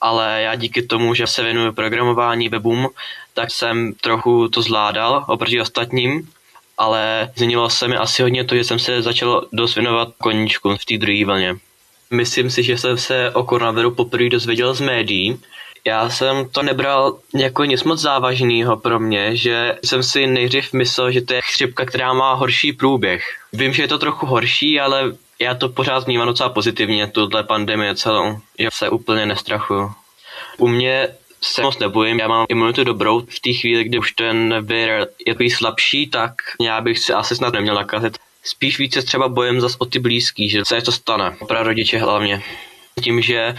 ale 0.00 0.42
já 0.42 0.54
díky 0.54 0.82
tomu, 0.82 1.14
že 1.14 1.26
se 1.26 1.42
věnuju 1.42 1.72
programování 1.72 2.48
webům, 2.48 2.88
tak 3.34 3.50
jsem 3.50 3.92
trochu 4.00 4.48
to 4.48 4.62
zvládal 4.62 5.24
oproti 5.28 5.60
ostatním, 5.60 6.28
ale 6.78 7.30
změnilo 7.36 7.70
se 7.70 7.88
mi 7.88 7.96
asi 7.96 8.22
hodně 8.22 8.44
to, 8.44 8.54
že 8.54 8.64
jsem 8.64 8.78
se 8.78 9.02
začal 9.02 9.46
dost 9.52 9.74
věnovat 9.74 10.08
koníčku 10.18 10.76
v 10.76 10.84
té 10.84 10.98
druhé 10.98 11.24
vlně. 11.24 11.56
Myslím 12.10 12.50
si, 12.50 12.62
že 12.62 12.78
jsem 12.78 12.98
se 12.98 13.30
o 13.30 13.44
koronaviru 13.44 13.90
poprvé 13.90 14.28
dozvěděl 14.28 14.74
z 14.74 14.80
médií, 14.80 15.40
já 15.86 16.10
jsem 16.10 16.48
to 16.48 16.62
nebral 16.62 17.18
jako 17.34 17.64
nic 17.64 17.84
moc 17.84 18.00
závažného 18.00 18.76
pro 18.76 19.00
mě, 19.00 19.36
že 19.36 19.78
jsem 19.84 20.02
si 20.02 20.26
nejdřív 20.26 20.72
myslel, 20.72 21.10
že 21.10 21.22
to 21.22 21.34
je 21.34 21.40
chřipka, 21.42 21.84
která 21.84 22.12
má 22.12 22.34
horší 22.34 22.72
průběh. 22.72 23.24
Vím, 23.52 23.72
že 23.72 23.82
je 23.82 23.88
to 23.88 23.98
trochu 23.98 24.26
horší, 24.26 24.80
ale 24.80 25.12
já 25.38 25.54
to 25.54 25.68
pořád 25.68 26.06
vnímám 26.06 26.26
docela 26.26 26.48
pozitivně, 26.48 27.06
tuhle 27.06 27.44
pandemie 27.44 27.94
celou, 27.94 28.38
že 28.58 28.68
se 28.72 28.88
úplně 28.88 29.26
nestrachuju. 29.26 29.92
U 30.58 30.68
mě 30.68 31.08
se 31.42 31.62
moc 31.62 31.78
nebojím, 31.78 32.18
já 32.18 32.28
mám 32.28 32.46
imunitu 32.48 32.84
dobrou. 32.84 33.20
V 33.20 33.40
té 33.40 33.52
chvíli, 33.52 33.84
kdy 33.84 33.98
už 33.98 34.12
ten 34.12 34.66
vir 34.66 34.88
je 35.26 35.34
takový 35.34 35.50
slabší, 35.50 36.06
tak 36.06 36.32
já 36.60 36.80
bych 36.80 36.98
se 36.98 37.14
asi 37.14 37.36
snad 37.36 37.54
neměl 37.54 37.74
nakazit. 37.74 38.18
Spíš 38.42 38.78
více 38.78 39.02
třeba 39.02 39.28
bojem 39.28 39.60
zas 39.60 39.76
o 39.78 39.84
ty 39.84 39.98
blízký, 39.98 40.48
že 40.48 40.64
se 40.64 40.80
to 40.80 40.92
stane, 40.92 41.36
pro 41.48 41.62
rodiče 41.62 41.98
hlavně. 41.98 42.42
Tím, 43.02 43.22
že 43.22 43.56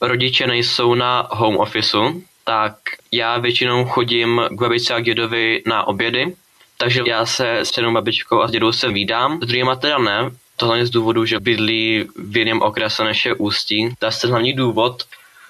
rodiče 0.00 0.46
nejsou 0.46 0.94
na 0.94 1.28
home 1.30 1.56
officeu, 1.56 2.22
tak 2.44 2.76
já 3.12 3.38
většinou 3.38 3.84
chodím 3.84 4.40
k 4.50 4.60
babičce 4.60 4.94
a 4.94 5.00
dědovi 5.00 5.62
na 5.66 5.88
obědy, 5.88 6.34
takže 6.78 7.02
já 7.06 7.26
se 7.26 7.58
s 7.58 7.76
jednou 7.76 7.92
babičkou 7.92 8.42
a 8.42 8.48
s 8.48 8.50
dědou 8.50 8.72
se 8.72 8.88
vídám, 8.88 9.38
s 9.42 9.46
druhýma 9.46 9.76
teda 9.76 9.98
ne, 9.98 10.30
to 10.56 10.66
hlavně 10.66 10.86
z 10.86 10.90
důvodu, 10.90 11.24
že 11.24 11.40
bydlí 11.40 12.04
v 12.16 12.36
jiném 12.36 12.62
okrese 12.62 13.04
než 13.04 13.26
je 13.26 13.34
Ústí. 13.34 13.94
To 13.98 14.06
je 14.06 14.30
hlavní 14.30 14.52
důvod, 14.52 15.02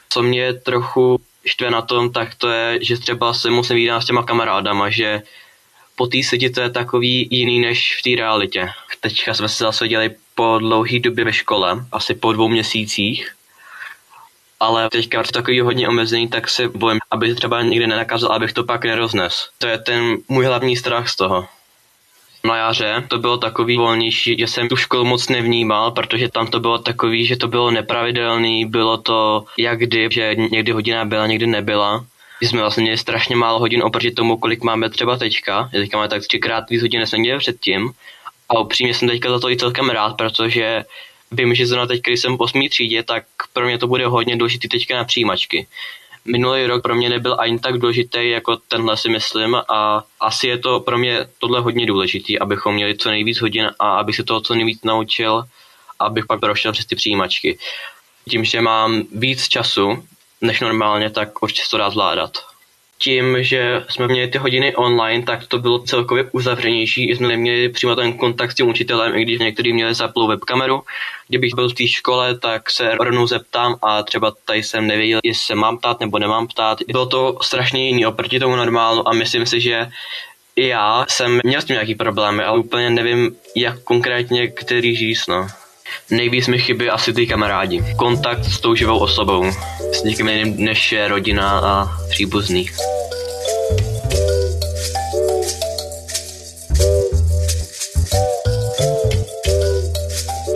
co 0.09 0.23
mě 0.23 0.53
trochu 0.53 1.21
štve 1.47 1.71
na 1.71 1.83
tom, 1.83 2.13
tak 2.13 2.35
to 2.35 2.49
je, 2.49 2.79
že 2.85 2.97
třeba 2.99 3.35
se 3.35 3.51
musím 3.51 3.77
vídat 3.77 4.01
s 4.01 4.07
těma 4.07 4.23
kamarádama, 4.23 4.91
že 4.91 5.23
po 5.97 6.07
té 6.07 6.23
světě 6.23 6.51
to 6.51 6.61
je 6.61 6.71
takový 6.71 7.29
jiný 7.31 7.61
než 7.61 7.99
v 7.99 8.03
té 8.03 8.23
realitě. 8.23 8.69
Teďka 9.01 9.35
jsme 9.35 9.49
se 9.49 9.65
zase 9.65 9.89
dělali 9.89 10.11
po 10.35 10.59
dlouhé 10.59 10.99
době 10.99 11.25
ve 11.25 11.33
škole, 11.33 11.85
asi 11.93 12.15
po 12.15 12.33
dvou 12.33 12.49
měsících, 12.49 13.35
ale 14.61 14.89
teďka 14.91 15.19
je 15.19 15.25
takový 15.33 15.61
hodně 15.61 15.89
omezený, 15.89 16.29
tak 16.29 16.49
se 16.49 16.69
bojím, 16.69 16.99
aby 17.11 17.35
třeba 17.35 17.63
někde 17.63 17.87
nenakazil, 17.87 18.29
abych 18.29 18.53
to 18.53 18.65
pak 18.65 18.85
neroznes. 18.85 19.49
To 19.59 19.67
je 19.67 19.79
ten 19.79 20.17
můj 20.29 20.45
hlavní 20.45 20.77
strach 20.77 21.09
z 21.09 21.17
toho. 21.17 21.47
Na 22.45 22.57
jaře 22.57 23.05
to 23.09 23.19
bylo 23.19 23.37
takový 23.37 23.77
volnější, 23.77 24.37
že 24.39 24.47
jsem 24.47 24.69
tu 24.69 24.77
školu 24.77 25.05
moc 25.05 25.29
nevnímal, 25.29 25.91
protože 25.91 26.29
tam 26.29 26.47
to 26.47 26.61
bylo 26.61 26.79
takový, 26.79 27.27
že 27.27 27.37
to 27.37 27.49
bylo 27.49 27.71
nepravidelný, 27.71 28.67
bylo 28.67 28.97
to 28.97 29.45
jak 29.59 29.79
kdy, 29.79 30.09
že 30.11 30.35
někdy 30.35 30.73
hodina 30.73 31.05
byla, 31.05 31.27
někdy 31.27 31.47
nebyla. 31.47 32.05
My 32.41 32.47
jsme 32.47 32.61
vlastně 32.61 32.83
měli 32.83 32.99
strašně 32.99 33.37
málo 33.37 33.59
hodin 33.59 33.83
oproti 33.83 34.11
tomu, 34.11 34.37
kolik 34.37 34.63
máme 34.63 34.91
třeba 34.91 35.17
teďka. 35.17 35.69
Teďka 35.73 35.97
máme 35.97 36.09
tak 36.09 36.23
třikrát 36.23 36.71
víc 36.71 36.83
hodin, 36.83 37.01
než 37.01 37.09
jsme 37.09 37.19
měli 37.19 37.39
předtím. 37.39 37.91
A 38.49 38.59
upřímně 38.59 38.95
jsem 38.95 39.09
teďka 39.09 39.31
za 39.31 39.41
to 39.41 39.51
i 39.51 39.57
celkem 39.57 39.91
rád, 39.91 40.17
protože 40.17 40.85
vím, 41.31 41.55
že 41.55 41.67
zrovna 41.67 41.87
teď, 41.87 42.03
když 42.03 42.21
jsem 42.21 42.37
v 42.37 42.41
8. 42.41 42.69
třídě, 42.69 43.03
tak 43.03 43.25
pro 43.53 43.67
mě 43.67 43.79
to 43.79 43.87
bude 43.87 44.07
hodně 44.07 44.37
důležité 44.37 44.69
teďka 44.69 44.97
na 44.97 45.05
přijímačky. 45.05 45.67
Minulý 46.25 46.67
rok 46.67 46.83
pro 46.83 46.95
mě 46.95 47.09
nebyl 47.09 47.37
ani 47.39 47.59
tak 47.59 47.79
důležitý 47.79 48.31
jako 48.31 48.57
tenhle 48.57 48.97
si 48.97 49.09
myslím 49.09 49.55
a 49.55 50.05
asi 50.21 50.47
je 50.47 50.59
to 50.59 50.81
pro 50.81 50.99
mě 50.99 51.27
tohle 51.39 51.61
hodně 51.61 51.87
důležitý, 51.87 52.39
abychom 52.39 52.75
měli 52.75 52.97
co 52.97 53.11
nejvíc 53.11 53.41
hodin 53.41 53.71
a 53.79 53.97
abych 53.99 54.17
se 54.17 54.25
toho 54.25 54.41
co 54.41 54.55
nejvíc 54.55 54.85
naučil, 54.85 55.45
abych 55.99 56.27
pak 56.27 56.41
prošel 56.41 56.73
přes 56.73 56.87
ty 56.87 56.97
přijímačky. 56.97 57.59
Tím, 58.31 58.45
že 58.45 58.61
mám 58.61 59.03
víc 59.13 59.49
času 59.49 60.05
než 60.41 60.61
normálně, 60.61 61.11
tak 61.11 61.43
určitě 61.43 61.63
to 61.71 61.79
dá 61.79 61.91
zvládat 61.91 62.56
tím, 62.99 63.37
že 63.43 63.85
jsme 63.89 64.09
měli 64.09 64.29
ty 64.29 64.39
hodiny 64.39 64.77
online, 64.77 65.25
tak 65.25 65.47
to 65.47 65.59
bylo 65.59 65.79
celkově 65.79 66.25
uzavřenější. 66.33 67.11
Jsme 67.11 67.29
neměli 67.29 67.69
přímo 67.69 67.97
ten 67.97 68.13
kontakt 68.13 68.51
s 68.51 68.55
tím 68.55 68.69
učitelem, 68.69 69.17
i 69.17 69.23
když 69.23 69.39
někteří 69.39 69.73
měli 69.73 69.95
zaplou 69.95 70.29
webkameru. 70.29 70.83
Kdybych 71.29 71.55
byl 71.55 71.69
v 71.69 71.75
té 71.75 71.89
škole, 71.89 72.39
tak 72.39 72.71
se 72.71 72.91
rovnou 73.01 73.27
zeptám 73.27 73.77
a 73.83 74.03
třeba 74.03 74.33
tady 74.45 74.63
jsem 74.63 74.87
nevěděl, 74.87 75.21
jestli 75.25 75.47
se 75.47 75.55
mám 75.55 75.79
ptát 75.79 76.01
nebo 76.01 76.19
nemám 76.19 76.47
ptát. 76.47 76.79
Bylo 76.89 77.07
to 77.07 77.39
strašně 77.43 77.87
jiný 77.87 78.07
oproti 78.07 78.39
tomu 78.39 78.57
normálu 78.57 79.09
a 79.09 79.13
myslím 79.13 79.47
si, 79.47 79.61
že 79.61 79.89
já 80.57 81.05
jsem 81.09 81.41
měl 81.45 81.61
s 81.61 81.65
tím 81.65 81.75
nějaký 81.75 81.95
problémy, 81.95 82.45
ale 82.45 82.59
úplně 82.59 82.91
nevím, 82.91 83.37
jak 83.57 83.83
konkrétně 83.83 84.49
který 84.49 84.97
říct, 84.97 85.27
no. 85.27 85.47
Nejvíc 86.11 86.49
mi 86.49 86.59
chybí 86.59 86.91
asi 86.91 87.13
ty 87.13 87.27
kamarádi. 87.27 87.85
Kontakt 87.97 88.45
s 88.45 88.61
tou 88.61 88.75
živou 88.75 88.99
osobou. 88.99 89.45
S 89.93 90.03
někým 90.03 90.29
jiným 90.29 90.65
než 90.65 90.93
je 90.93 91.09
rodina 91.09 91.59
a 91.59 91.89
příbuzný. 92.09 92.67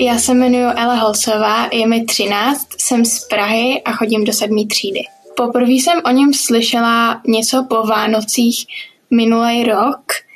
Já 0.00 0.18
se 0.18 0.32
jmenuji 0.32 0.64
Ela 0.76 0.94
Holcová, 0.94 1.68
je 1.72 1.86
mi 1.86 2.04
13, 2.04 2.66
jsem 2.78 3.04
z 3.04 3.24
Prahy 3.24 3.82
a 3.84 3.92
chodím 3.92 4.24
do 4.24 4.32
sedmé 4.32 4.66
třídy. 4.66 5.00
Poprvé 5.36 5.72
jsem 5.72 6.00
o 6.04 6.10
něm 6.10 6.34
slyšela 6.34 7.20
něco 7.26 7.66
po 7.68 7.82
Vánocích 7.82 8.66
minulý 9.10 9.64
rok– 9.64 10.00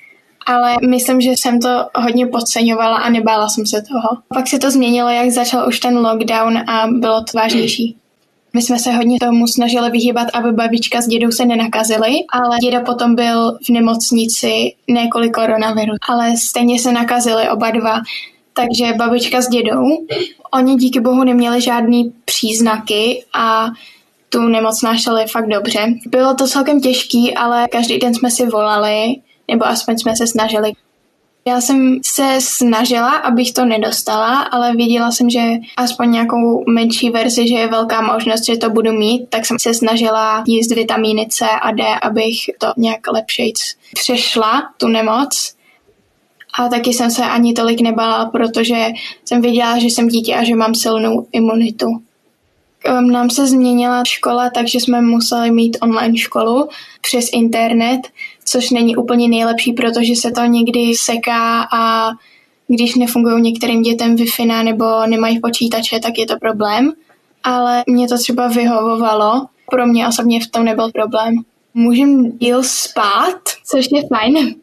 ale 0.46 0.76
myslím, 0.88 1.20
že 1.20 1.30
jsem 1.30 1.60
to 1.60 1.68
hodně 1.94 2.26
podceňovala 2.26 2.96
a 2.96 3.10
nebála 3.10 3.48
jsem 3.48 3.66
se 3.66 3.82
toho. 3.82 4.08
Pak 4.34 4.48
se 4.48 4.58
to 4.58 4.70
změnilo, 4.70 5.08
jak 5.08 5.30
začal 5.30 5.68
už 5.68 5.80
ten 5.80 5.98
lockdown 5.98 6.58
a 6.70 6.86
bylo 6.86 7.20
to 7.20 7.38
vážnější. 7.38 7.96
My 8.52 8.62
jsme 8.62 8.78
se 8.78 8.92
hodně 8.92 9.18
tomu 9.20 9.46
snažili 9.46 9.90
vyhýbat, 9.90 10.28
aby 10.32 10.52
babička 10.52 11.00
s 11.00 11.06
dědou 11.06 11.30
se 11.30 11.44
nenakazili, 11.44 12.10
ale 12.32 12.58
děda 12.58 12.80
potom 12.80 13.14
byl 13.14 13.58
v 13.66 13.68
nemocnici 13.68 14.74
ne 14.88 15.08
kvůli 15.08 15.30
koronaviru, 15.30 15.92
ale 16.08 16.36
stejně 16.36 16.78
se 16.78 16.92
nakazili 16.92 17.48
oba 17.48 17.70
dva. 17.70 18.00
Takže 18.52 18.92
babička 18.96 19.40
s 19.40 19.48
dědou, 19.48 20.06
oni 20.52 20.74
díky 20.74 21.00
bohu 21.00 21.24
neměli 21.24 21.60
žádný 21.60 22.12
příznaky 22.24 23.24
a 23.34 23.66
tu 24.28 24.42
nemoc 24.42 24.82
nášeli 24.82 25.26
fakt 25.26 25.48
dobře. 25.48 25.94
Bylo 26.06 26.34
to 26.34 26.46
celkem 26.46 26.80
těžký, 26.80 27.34
ale 27.34 27.68
každý 27.68 27.98
den 27.98 28.14
jsme 28.14 28.30
si 28.30 28.46
volali 28.46 29.14
nebo 29.48 29.66
aspoň 29.66 29.98
jsme 29.98 30.16
se 30.16 30.26
snažili. 30.26 30.72
Já 31.46 31.60
jsem 31.60 32.00
se 32.04 32.36
snažila, 32.38 33.16
abych 33.16 33.52
to 33.52 33.64
nedostala, 33.64 34.42
ale 34.42 34.76
věděla 34.76 35.10
jsem, 35.10 35.30
že 35.30 35.40
aspoň 35.76 36.10
nějakou 36.10 36.64
menší 36.70 37.10
verzi, 37.10 37.48
že 37.48 37.54
je 37.54 37.68
velká 37.68 38.00
možnost, 38.00 38.46
že 38.46 38.56
to 38.56 38.70
budu 38.70 38.92
mít, 38.92 39.30
tak 39.30 39.46
jsem 39.46 39.58
se 39.58 39.74
snažila 39.74 40.44
jíst 40.46 40.74
vitamíny 40.74 41.26
C 41.30 41.46
a 41.62 41.70
D, 41.70 41.84
abych 42.02 42.36
to 42.58 42.66
nějak 42.76 43.00
lepšejc 43.12 43.76
přešla, 43.94 44.70
tu 44.76 44.88
nemoc. 44.88 45.54
A 46.58 46.68
taky 46.68 46.92
jsem 46.92 47.10
se 47.10 47.24
ani 47.24 47.52
tolik 47.52 47.80
nebala, 47.80 48.26
protože 48.26 48.88
jsem 49.24 49.42
věděla, 49.42 49.78
že 49.78 49.86
jsem 49.86 50.08
dítě 50.08 50.34
a 50.34 50.44
že 50.44 50.54
mám 50.54 50.74
silnou 50.74 51.26
imunitu. 51.32 51.86
Ehm, 52.84 53.10
nám 53.10 53.30
se 53.30 53.46
změnila 53.46 54.04
škola, 54.04 54.50
takže 54.50 54.80
jsme 54.80 55.00
museli 55.00 55.50
mít 55.50 55.76
online 55.80 56.18
školu 56.18 56.68
přes 57.00 57.28
internet, 57.32 58.00
což 58.44 58.70
není 58.70 58.96
úplně 58.96 59.28
nejlepší, 59.28 59.72
protože 59.72 60.16
se 60.16 60.30
to 60.30 60.44
někdy 60.44 60.92
seká 60.94 61.68
a 61.72 62.10
když 62.68 62.94
nefungují 62.94 63.42
některým 63.42 63.82
dětem 63.82 64.16
Wi-Fi 64.16 64.64
nebo 64.64 65.06
nemají 65.06 65.40
počítače, 65.40 66.00
tak 66.00 66.18
je 66.18 66.26
to 66.26 66.38
problém. 66.38 66.92
Ale 67.44 67.84
mě 67.86 68.08
to 68.08 68.18
třeba 68.18 68.48
vyhovovalo. 68.48 69.46
Pro 69.70 69.86
mě 69.86 70.08
osobně 70.08 70.40
v 70.40 70.50
tom 70.50 70.64
nebyl 70.64 70.90
problém. 70.92 71.34
Můžem 71.74 72.38
díl 72.38 72.62
spát, 72.62 73.40
což 73.66 73.88
je 73.92 74.02
fajn. 74.08 74.54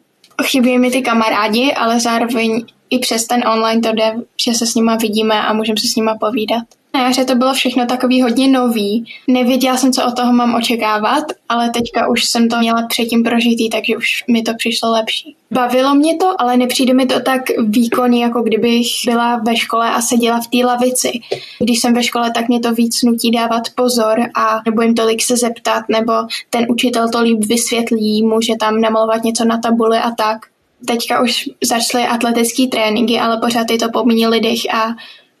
Chybí 0.42 0.78
mi 0.78 0.90
ty 0.90 1.02
kamarádi, 1.02 1.72
ale 1.72 2.00
zároveň 2.00 2.64
i 2.90 2.98
přes 2.98 3.26
ten 3.26 3.48
online 3.48 3.80
to 3.80 3.92
jde, 3.92 4.14
že 4.44 4.54
se 4.54 4.66
s 4.66 4.74
nima 4.74 4.96
vidíme 4.96 5.42
a 5.42 5.52
můžeme 5.52 5.80
se 5.80 5.86
s 5.86 5.96
nima 5.96 6.14
povídat. 6.20 6.62
Na 6.94 7.02
jaře 7.02 7.24
to 7.24 7.34
bylo 7.34 7.54
všechno 7.54 7.86
takový 7.86 8.22
hodně 8.22 8.48
nový. 8.48 9.04
Nevěděla 9.28 9.76
jsem, 9.76 9.92
co 9.92 10.06
od 10.06 10.16
toho 10.16 10.32
mám 10.32 10.54
očekávat, 10.54 11.24
ale 11.48 11.70
teďka 11.70 12.08
už 12.08 12.24
jsem 12.24 12.48
to 12.48 12.58
měla 12.58 12.86
předtím 12.86 13.22
prožitý, 13.22 13.70
takže 13.70 13.96
už 13.96 14.24
mi 14.30 14.42
to 14.42 14.54
přišlo 14.54 14.90
lepší. 14.90 15.36
Bavilo 15.50 15.94
mě 15.94 16.16
to, 16.16 16.40
ale 16.40 16.56
nepřijde 16.56 16.94
mi 16.94 17.06
to 17.06 17.20
tak 17.20 17.42
výkonný, 17.66 18.20
jako 18.20 18.42
kdybych 18.42 18.86
byla 19.04 19.36
ve 19.36 19.56
škole 19.56 19.90
a 19.90 20.00
seděla 20.00 20.40
v 20.40 20.46
té 20.46 20.66
lavici. 20.66 21.12
Když 21.58 21.80
jsem 21.80 21.94
ve 21.94 22.02
škole, 22.02 22.30
tak 22.30 22.48
mě 22.48 22.60
to 22.60 22.74
víc 22.74 23.02
nutí 23.02 23.30
dávat 23.30 23.62
pozor 23.74 24.20
a 24.36 24.60
nebudem 24.66 24.94
tolik 24.94 25.22
se 25.22 25.36
zeptat, 25.36 25.84
nebo 25.88 26.12
ten 26.50 26.66
učitel 26.68 27.08
to 27.10 27.20
líp 27.22 27.44
vysvětlí, 27.44 28.22
může 28.22 28.56
tam 28.60 28.80
namalovat 28.80 29.24
něco 29.24 29.44
na 29.44 29.58
tabuli 29.58 29.98
a 29.98 30.10
tak. 30.10 30.38
Teďka 30.86 31.22
už 31.22 31.48
začaly 31.64 32.04
atletické 32.04 32.66
tréninky, 32.66 33.20
ale 33.20 33.38
pořád 33.40 33.70
je 33.70 33.78
to 33.78 33.90
po 33.90 34.02
lidech 34.04 34.74
a 34.74 34.94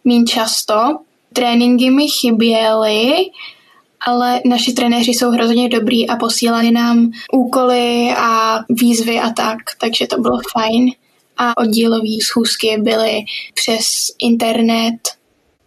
méně 0.04 0.24
často 0.24 0.98
tréninky 1.32 1.90
mi 1.90 2.08
chyběly, 2.08 3.12
ale 4.06 4.40
naši 4.44 4.72
trenéři 4.72 5.10
jsou 5.10 5.30
hrozně 5.30 5.68
dobrý 5.68 6.08
a 6.08 6.16
posílali 6.16 6.70
nám 6.70 7.10
úkoly 7.32 8.14
a 8.16 8.58
výzvy 8.68 9.20
a 9.20 9.30
tak, 9.30 9.58
takže 9.80 10.06
to 10.06 10.20
bylo 10.20 10.38
fajn. 10.52 10.90
A 11.36 11.56
oddílové 11.56 12.22
schůzky 12.22 12.76
byly 12.78 13.18
přes 13.54 13.84
internet. 14.22 14.98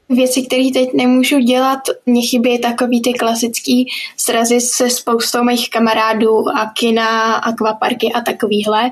Věci, 0.09 0.41
které 0.41 0.69
teď 0.73 0.93
nemůžu 0.93 1.39
dělat, 1.39 1.79
mě 2.05 2.21
chybí 2.21 2.59
takový 2.59 3.01
ty 3.01 3.13
klasický 3.13 3.87
srazy 4.17 4.61
se 4.61 4.89
spoustou 4.89 5.43
mých 5.43 5.69
kamarádů 5.69 6.49
a 6.49 6.71
kina, 6.79 7.33
akvaparky 7.33 8.11
a 8.13 8.21
takovýhle. 8.21 8.91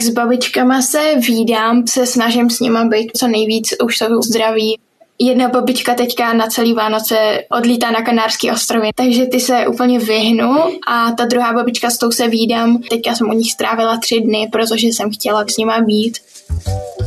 S 0.00 0.08
babičkama 0.08 0.82
se 0.82 1.14
výdám, 1.28 1.86
se 1.86 2.06
snažím 2.06 2.50
s 2.50 2.60
nima 2.60 2.84
být 2.84 3.10
co 3.16 3.28
nejvíc, 3.28 3.74
už 3.84 3.98
jsou 3.98 4.22
zdraví, 4.22 4.78
Jedna 5.18 5.48
babička 5.48 5.94
teďka 5.94 6.32
na 6.32 6.46
celý 6.46 6.74
Vánoce 6.74 7.44
odlítá 7.50 7.90
na 7.90 8.02
Kanárský 8.02 8.50
ostrovy, 8.50 8.90
takže 8.94 9.26
ty 9.26 9.40
se 9.40 9.66
úplně 9.66 9.98
vyhnu 9.98 10.54
a 10.86 11.12
ta 11.12 11.24
druhá 11.24 11.52
babička 11.52 11.90
s 11.90 11.98
tou 11.98 12.10
se 12.10 12.28
výdám. 12.28 12.78
Teďka 12.78 13.14
jsem 13.14 13.30
u 13.30 13.32
nich 13.32 13.52
strávila 13.52 13.98
tři 13.98 14.20
dny, 14.20 14.48
protože 14.52 14.86
jsem 14.86 15.10
chtěla 15.10 15.44
s 15.48 15.56
nima 15.56 15.80
být. 15.80 16.18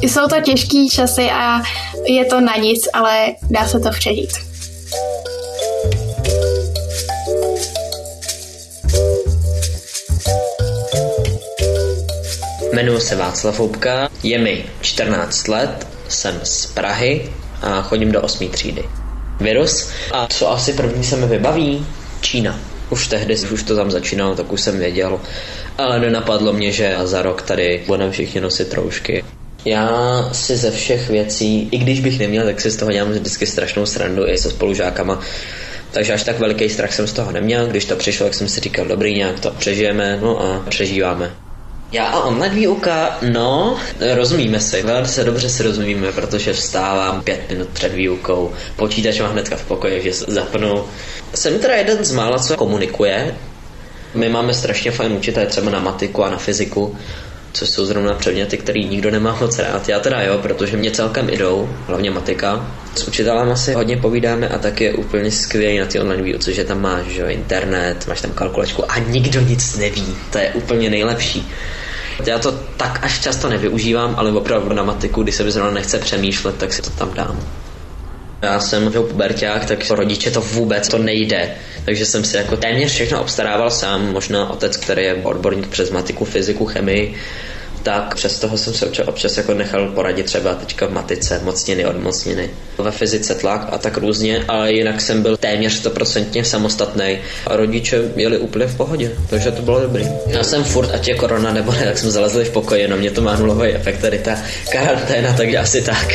Jsou 0.02 0.28
to 0.28 0.42
těžký 0.42 0.90
časy 0.90 1.30
a 1.32 1.62
je 2.06 2.26
to 2.26 2.40
na 2.40 2.56
nic, 2.56 2.88
ale 2.94 3.36
dá 3.50 3.68
se 3.68 3.80
to 3.80 3.90
přežít. 3.90 4.32
Jmenuji 12.74 13.00
se 13.00 13.16
Václav 13.16 13.60
Houbka, 13.60 14.10
je 14.24 14.38
mi 14.38 14.66
14 14.82 15.48
let, 15.48 15.88
jsem 16.08 16.40
z 16.44 16.66
Prahy 16.66 17.30
a 17.62 17.82
chodím 17.82 18.12
do 18.12 18.22
osmé 18.22 18.48
třídy. 18.48 18.84
Virus. 19.40 19.90
A 20.12 20.28
co 20.28 20.52
asi 20.52 20.74
první 20.74 21.04
se 21.04 21.16
mi 21.16 21.26
vybaví? 21.26 21.86
Čína. 22.22 22.60
Už 22.90 23.08
tehdy, 23.08 23.38
už 23.38 23.64
to 23.64 23.76
tam 23.76 23.92
začínalo, 23.92 24.36
tak 24.36 24.52
už 24.52 24.62
jsem 24.62 24.80
věděl. 24.80 25.20
Ale 25.78 26.00
nenapadlo 26.00 26.54
mě, 26.54 26.72
že 26.72 26.96
za 27.04 27.22
rok 27.22 27.42
tady 27.42 27.84
budeme 27.88 28.12
všichni 28.12 28.42
nosit 28.42 28.68
troušky. 28.68 29.24
Já 29.66 30.30
si 30.32 30.58
ze 30.58 30.72
všech 30.72 31.10
věcí, 31.10 31.70
i 31.72 31.78
když 31.78 32.00
bych 32.00 32.20
neměl, 32.20 32.46
tak 32.46 32.62
si 32.62 32.72
z 32.72 32.76
toho 32.76 32.92
dělám 32.92 33.12
vždycky 33.12 33.46
strašnou 33.46 33.86
srandu 33.86 34.28
i 34.28 34.38
se 34.38 34.50
spolužákama. 34.50 35.20
Takže 35.92 36.14
až 36.14 36.24
tak 36.24 36.40
veliký 36.40 36.70
strach 36.70 36.94
jsem 36.94 37.08
z 37.08 37.14
toho 37.14 37.32
neměl. 37.32 37.68
Když 37.68 37.86
to 37.86 37.96
přišlo, 37.96 38.26
tak 38.26 38.34
jsem 38.34 38.48
si 38.48 38.60
říkal, 38.62 38.86
dobrý, 38.86 39.16
nějak 39.16 39.40
to 39.40 39.52
přežijeme, 39.52 40.20
no 40.22 40.42
a 40.42 40.66
přežíváme. 40.70 41.47
Já 41.92 42.06
a 42.08 42.24
online 42.24 42.56
výuka, 42.56 43.18
no, 43.32 43.78
rozumíme 44.16 44.60
si, 44.60 44.84
velice 44.84 45.24
dobře 45.24 45.50
si 45.50 45.64
rozumíme, 45.64 46.12
protože 46.12 46.54
vstávám 46.54 47.22
pět 47.22 47.50
minut 47.50 47.68
před 47.70 47.94
výukou, 47.94 48.54
počítač 48.76 49.20
mám 49.20 49.32
hnedka 49.32 49.56
v 49.56 49.64
pokoji, 49.66 50.02
že 50.04 50.14
zapnu. 50.14 50.86
Jsem 51.36 51.60
teda 51.60 51.76
jeden 51.76 52.06
z 52.06 52.12
mála, 52.12 52.40
co 52.40 52.56
komunikuje. 52.58 53.36
My 54.14 54.30
máme 54.30 54.54
strašně 54.54 54.92
fajn 54.92 55.14
učitele 55.14 55.46
třeba 55.46 55.72
na 55.72 55.80
matiku 55.80 56.24
a 56.24 56.30
na 56.30 56.38
fyziku 56.38 56.98
co 57.54 57.68
jsou 57.68 57.86
zrovna 57.86 58.14
předměty, 58.14 58.58
který 58.58 58.86
nikdo 58.86 59.12
nemá 59.12 59.38
moc 59.42 59.60
rád. 59.60 59.90
Já 59.90 60.00
teda 60.00 60.22
jo, 60.22 60.40
protože 60.42 60.78
mě 60.78 60.92
celkem 60.92 61.30
jdou, 61.30 61.70
hlavně 61.88 62.12
matika. 62.12 62.68
S 62.96 63.08
učitelem 63.08 63.52
asi 63.52 63.74
hodně 63.74 63.98
povídáme 63.98 64.50
a 64.50 64.58
tak 64.58 64.82
je 64.82 64.94
úplně 64.94 65.32
skvělý 65.32 65.80
na 65.80 65.86
ty 65.86 66.00
online 66.00 66.24
výuce, 66.24 66.54
že 66.54 66.64
tam 66.64 66.82
máš 66.82 67.06
že, 67.06 67.24
internet, 67.28 68.08
máš 68.08 68.22
tam 68.22 68.32
kalkulačku 68.32 68.92
a 68.92 69.00
nikdo 69.00 69.42
nic 69.42 69.78
neví. 69.78 70.18
To 70.32 70.38
je 70.38 70.50
úplně 70.50 70.90
nejlepší. 70.90 71.52
Já 72.26 72.40
to 72.40 72.52
tak 72.78 73.00
až 73.04 73.20
často 73.20 73.50
nevyužívám, 73.50 74.16
ale 74.18 74.32
opravdu 74.32 74.76
na 74.76 74.84
matiku, 74.84 75.24
když 75.24 75.36
se 75.36 75.44
mi 75.44 75.52
zrovna 75.52 75.72
nechce 75.72 76.00
přemýšlet, 76.00 76.58
tak 76.58 76.74
si 76.74 76.82
to 76.82 76.90
tam 76.90 77.14
dám. 77.14 77.40
Já 78.42 78.60
jsem 78.60 78.92
že 78.92 79.00
puberták, 79.00 79.66
tak 79.66 79.92
rodiče 79.92 80.32
to 80.32 80.42
vůbec 80.42 80.88
to 80.88 80.98
nejde. 80.98 81.56
Takže 81.88 82.06
jsem 82.06 82.24
si 82.24 82.38
jako 82.38 82.58
téměř 82.58 82.92
všechno 82.92 83.22
obstarával 83.22 83.72
sám. 83.72 84.12
Možná 84.14 84.50
otec, 84.50 84.78
který 84.78 85.04
je 85.04 85.14
odborník 85.14 85.68
přes 85.68 85.92
matiku, 85.92 86.26
fyziku, 86.26 86.66
chemii, 86.66 87.16
tak 87.84 88.16
přes 88.16 88.40
toho 88.40 88.58
jsem 88.58 88.74
se 88.74 88.86
občas, 88.86 89.08
občas 89.08 89.38
jako 89.38 89.54
nechal 89.54 89.88
poradit 89.88 90.26
třeba 90.26 90.56
teďka 90.56 90.86
v 90.88 90.92
matice, 90.92 91.42
mocniny, 91.44 91.86
odmocniny. 91.86 92.50
Ve 92.78 92.92
fyzice 92.92 93.36
tlak 93.36 93.68
a 93.72 93.78
tak 93.78 93.98
různě, 93.98 94.46
ale 94.48 94.74
jinak 94.74 95.02
jsem 95.02 95.22
byl 95.22 95.38
téměř 95.38 95.74
stoprocentně 95.74 96.46
samostatný 96.46 97.18
a 97.48 97.56
rodiče 97.56 98.02
měli 98.16 98.38
úplně 98.38 98.66
v 98.66 98.78
pohodě, 98.78 99.12
takže 99.30 99.52
to 99.52 99.62
bylo 99.62 99.80
dobrý. 99.80 100.08
Já 100.28 100.44
jsem 100.44 100.64
furt, 100.64 100.92
ať 100.94 101.08
je 101.08 101.16
korona 101.16 101.54
nebo 101.54 101.72
ne, 101.72 101.84
tak 101.86 101.98
jsme 101.98 102.12
zalezli 102.12 102.46
v 102.46 102.50
pokoji, 102.50 102.88
no 102.88 102.98
mě 102.98 103.12
to 103.12 103.22
má 103.22 103.36
nulový 103.36 103.70
efekt, 103.70 104.02
tady 104.02 104.20
ta 104.20 104.38
karanténa, 104.72 105.34
takže 105.34 105.58
asi 105.58 105.82
tak. 105.82 106.08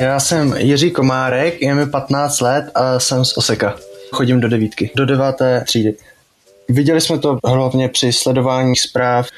Já 0.00 0.20
jsem 0.20 0.54
Jiří 0.56 0.90
Komárek, 0.90 1.62
je 1.62 1.74
mi 1.74 1.86
15 1.86 2.40
let 2.40 2.70
a 2.74 3.00
jsem 3.00 3.24
z 3.24 3.36
Oseka. 3.36 3.76
Chodím 4.12 4.40
do 4.40 4.48
devítky, 4.48 4.90
do 4.96 5.06
deváté 5.06 5.64
třídy. 5.66 5.94
Viděli 6.68 7.00
jsme 7.00 7.18
to 7.18 7.38
hlavně 7.44 7.88
při 7.88 8.12
sledování 8.12 8.76
zpráv. 8.76 9.28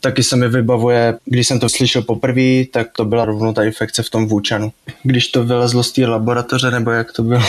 Taky 0.00 0.22
se 0.22 0.36
mi 0.36 0.48
vybavuje, 0.48 1.18
když 1.24 1.48
jsem 1.48 1.60
to 1.60 1.68
slyšel 1.68 2.02
poprvé, 2.02 2.64
tak 2.72 2.88
to 2.96 3.04
byla 3.04 3.24
rovnou 3.24 3.52
ta 3.52 3.64
infekce 3.64 4.02
v 4.02 4.10
tom 4.10 4.26
vůčanu. 4.26 4.72
Když 5.02 5.28
to 5.28 5.44
vylezlo 5.44 5.82
z 5.82 5.92
té 5.92 6.06
laboratoře, 6.06 6.70
nebo 6.70 6.90
jak 6.90 7.12
to 7.12 7.22
bylo. 7.22 7.42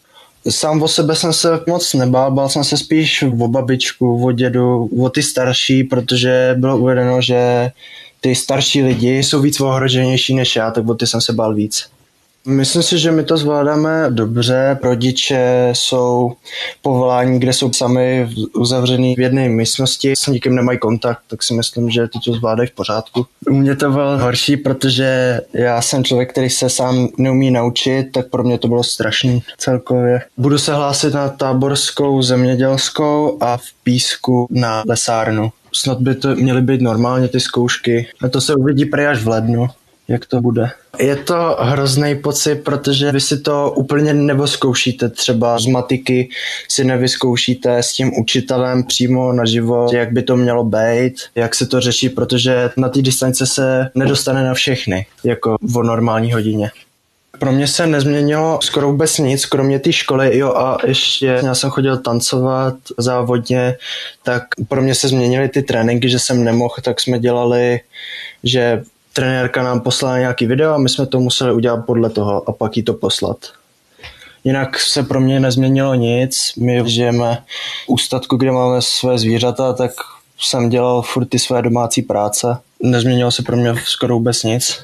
Sám 0.50 0.82
o 0.82 0.88
sebe 0.88 1.16
jsem 1.16 1.32
se 1.32 1.60
moc 1.66 1.94
nebál, 1.94 2.30
bál 2.30 2.48
jsem 2.48 2.64
se 2.64 2.76
spíš 2.76 3.22
o 3.22 3.48
babičku, 3.48 4.26
o 4.26 4.32
dědu, 4.32 4.90
o 5.00 5.10
ty 5.10 5.22
starší, 5.22 5.84
protože 5.84 6.54
bylo 6.58 6.78
uvedeno, 6.78 7.22
že 7.22 7.70
ty 8.20 8.34
starší 8.34 8.82
lidi 8.82 9.18
jsou 9.18 9.40
víc 9.40 9.60
ohroženější 9.60 10.34
než 10.34 10.56
já, 10.56 10.70
tak 10.70 10.88
o 10.88 10.94
ty 10.94 11.06
jsem 11.06 11.20
se 11.20 11.32
bál 11.32 11.54
víc. 11.54 11.95
Myslím 12.46 12.82
si, 12.82 12.98
že 12.98 13.12
my 13.12 13.24
to 13.24 13.36
zvládáme 13.36 14.06
dobře. 14.10 14.78
Rodiče 14.82 15.68
jsou 15.72 16.32
povolání, 16.82 17.40
kde 17.40 17.52
jsou 17.52 17.72
sami 17.72 18.28
uzavřený 18.56 19.14
v 19.14 19.20
jedné 19.20 19.48
místnosti, 19.48 20.12
s 20.16 20.26
nikým 20.26 20.54
nemají 20.54 20.78
kontakt, 20.78 21.20
tak 21.26 21.42
si 21.42 21.54
myslím, 21.54 21.90
že 21.90 22.08
ty 22.08 22.18
to 22.24 22.32
zvládají 22.32 22.68
v 22.68 22.72
pořádku. 22.72 23.26
U 23.50 23.54
mě 23.54 23.76
to 23.76 23.90
bylo 23.90 24.18
horší, 24.18 24.56
protože 24.56 25.40
já 25.52 25.82
jsem 25.82 26.04
člověk, 26.04 26.30
který 26.30 26.50
se 26.50 26.70
sám 26.70 27.08
neumí 27.18 27.50
naučit, 27.50 28.12
tak 28.12 28.30
pro 28.30 28.44
mě 28.44 28.58
to 28.58 28.68
bylo 28.68 28.84
strašný 28.84 29.42
celkově. 29.58 30.20
Budu 30.36 30.58
se 30.58 30.74
hlásit 30.74 31.14
na 31.14 31.28
táborskou 31.28 32.22
zemědělskou 32.22 33.38
a 33.40 33.56
v 33.56 33.66
písku 33.84 34.46
na 34.50 34.82
lesárnu. 34.88 35.52
Snad 35.72 36.00
by 36.00 36.14
to 36.14 36.34
měly 36.34 36.62
být 36.62 36.80
normálně 36.80 37.28
ty 37.28 37.40
zkoušky. 37.40 38.08
A 38.22 38.28
to 38.28 38.40
se 38.40 38.54
uvidí 38.54 38.84
prej 38.84 39.08
až 39.08 39.22
v 39.22 39.28
lednu 39.28 39.68
jak 40.08 40.26
to 40.26 40.40
bude. 40.40 40.70
Je 40.98 41.16
to 41.16 41.56
hrozný 41.60 42.14
pocit, 42.14 42.54
protože 42.54 43.12
vy 43.12 43.20
si 43.20 43.40
to 43.40 43.72
úplně 43.76 44.14
nevyzkoušíte. 44.14 45.08
Třeba 45.08 45.58
z 45.58 45.66
matiky 45.66 46.28
si 46.68 46.84
nevyzkoušíte 46.84 47.78
s 47.78 47.92
tím 47.92 48.12
učitelem 48.20 48.84
přímo 48.84 49.32
naživo, 49.32 49.88
jak 49.92 50.12
by 50.12 50.22
to 50.22 50.36
mělo 50.36 50.64
být, 50.64 51.14
jak 51.34 51.54
se 51.54 51.66
to 51.66 51.80
řeší, 51.80 52.08
protože 52.08 52.70
na 52.76 52.88
té 52.88 53.02
distance 53.02 53.46
se 53.46 53.90
nedostane 53.94 54.44
na 54.44 54.54
všechny, 54.54 55.06
jako 55.24 55.56
v 55.62 55.82
normální 55.82 56.32
hodině. 56.32 56.70
Pro 57.38 57.52
mě 57.52 57.66
se 57.66 57.86
nezměnilo 57.86 58.58
skoro 58.62 58.86
vůbec 58.90 59.18
nic, 59.18 59.46
kromě 59.46 59.78
té 59.78 59.92
školy, 59.92 60.38
jo 60.38 60.54
a 60.54 60.78
ještě 60.86 61.26
já 61.26 61.54
jsem 61.54 61.70
chodil 61.70 61.96
tancovat 61.96 62.74
závodně, 62.98 63.76
tak 64.22 64.42
pro 64.68 64.82
mě 64.82 64.94
se 64.94 65.08
změnily 65.08 65.48
ty 65.48 65.62
tréninky, 65.62 66.08
že 66.08 66.18
jsem 66.18 66.44
nemohl, 66.44 66.74
tak 66.82 67.00
jsme 67.00 67.18
dělali, 67.18 67.80
že 68.44 68.82
trenérka 69.16 69.62
nám 69.62 69.80
poslala 69.80 70.18
nějaký 70.18 70.46
video 70.46 70.74
a 70.74 70.78
my 70.78 70.88
jsme 70.88 71.06
to 71.06 71.20
museli 71.20 71.52
udělat 71.52 71.86
podle 71.86 72.10
toho 72.10 72.48
a 72.48 72.52
pak 72.52 72.76
jí 72.76 72.82
to 72.82 72.94
poslat. 72.94 73.36
Jinak 74.44 74.80
se 74.80 75.02
pro 75.02 75.20
mě 75.20 75.40
nezměnilo 75.40 75.94
nic. 75.94 76.52
My 76.58 76.82
žijeme 76.86 77.42
u 77.86 77.98
statku, 77.98 78.36
kde 78.36 78.52
máme 78.52 78.82
své 78.82 79.18
zvířata, 79.18 79.72
tak 79.72 79.90
jsem 80.38 80.68
dělal 80.68 81.02
furt 81.02 81.26
ty 81.26 81.38
své 81.38 81.62
domácí 81.62 82.02
práce. 82.02 82.58
Nezměnilo 82.82 83.30
se 83.30 83.42
pro 83.42 83.56
mě 83.56 83.74
skoro 83.84 84.14
vůbec 84.14 84.42
nic. 84.42 84.82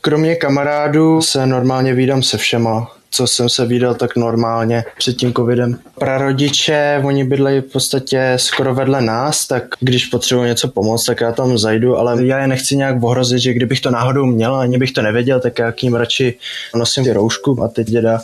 Kromě 0.00 0.36
kamarádů 0.36 1.22
se 1.22 1.46
normálně 1.46 1.94
vídám 1.94 2.22
se 2.22 2.38
všema 2.38 2.90
co 3.14 3.26
jsem 3.26 3.48
se 3.48 3.66
viděl 3.66 3.94
tak 3.94 4.16
normálně 4.16 4.84
před 4.98 5.12
tím 5.12 5.34
covidem. 5.34 5.78
Prarodiče, 5.98 7.02
oni 7.04 7.24
bydlejí 7.24 7.60
v 7.60 7.72
podstatě 7.72 8.32
skoro 8.36 8.74
vedle 8.74 9.00
nás, 9.00 9.46
tak 9.46 9.64
když 9.80 10.06
potřebuji 10.06 10.44
něco 10.44 10.68
pomoct, 10.68 11.04
tak 11.04 11.20
já 11.20 11.32
tam 11.32 11.58
zajdu, 11.58 11.98
ale 11.98 12.26
já 12.26 12.38
je 12.38 12.46
nechci 12.46 12.76
nějak 12.76 13.02
ohrozit, 13.02 13.38
že 13.38 13.54
kdybych 13.54 13.80
to 13.80 13.90
náhodou 13.90 14.26
měl, 14.26 14.54
ani 14.54 14.78
bych 14.78 14.92
to 14.92 15.02
nevěděl, 15.02 15.40
tak 15.40 15.58
já 15.58 15.72
k 15.72 15.82
ním 15.82 15.94
radši 15.94 16.34
nosím 16.74 17.04
ty 17.04 17.12
roušku 17.12 17.62
a 17.62 17.68
teď 17.68 17.86
děda 17.86 18.20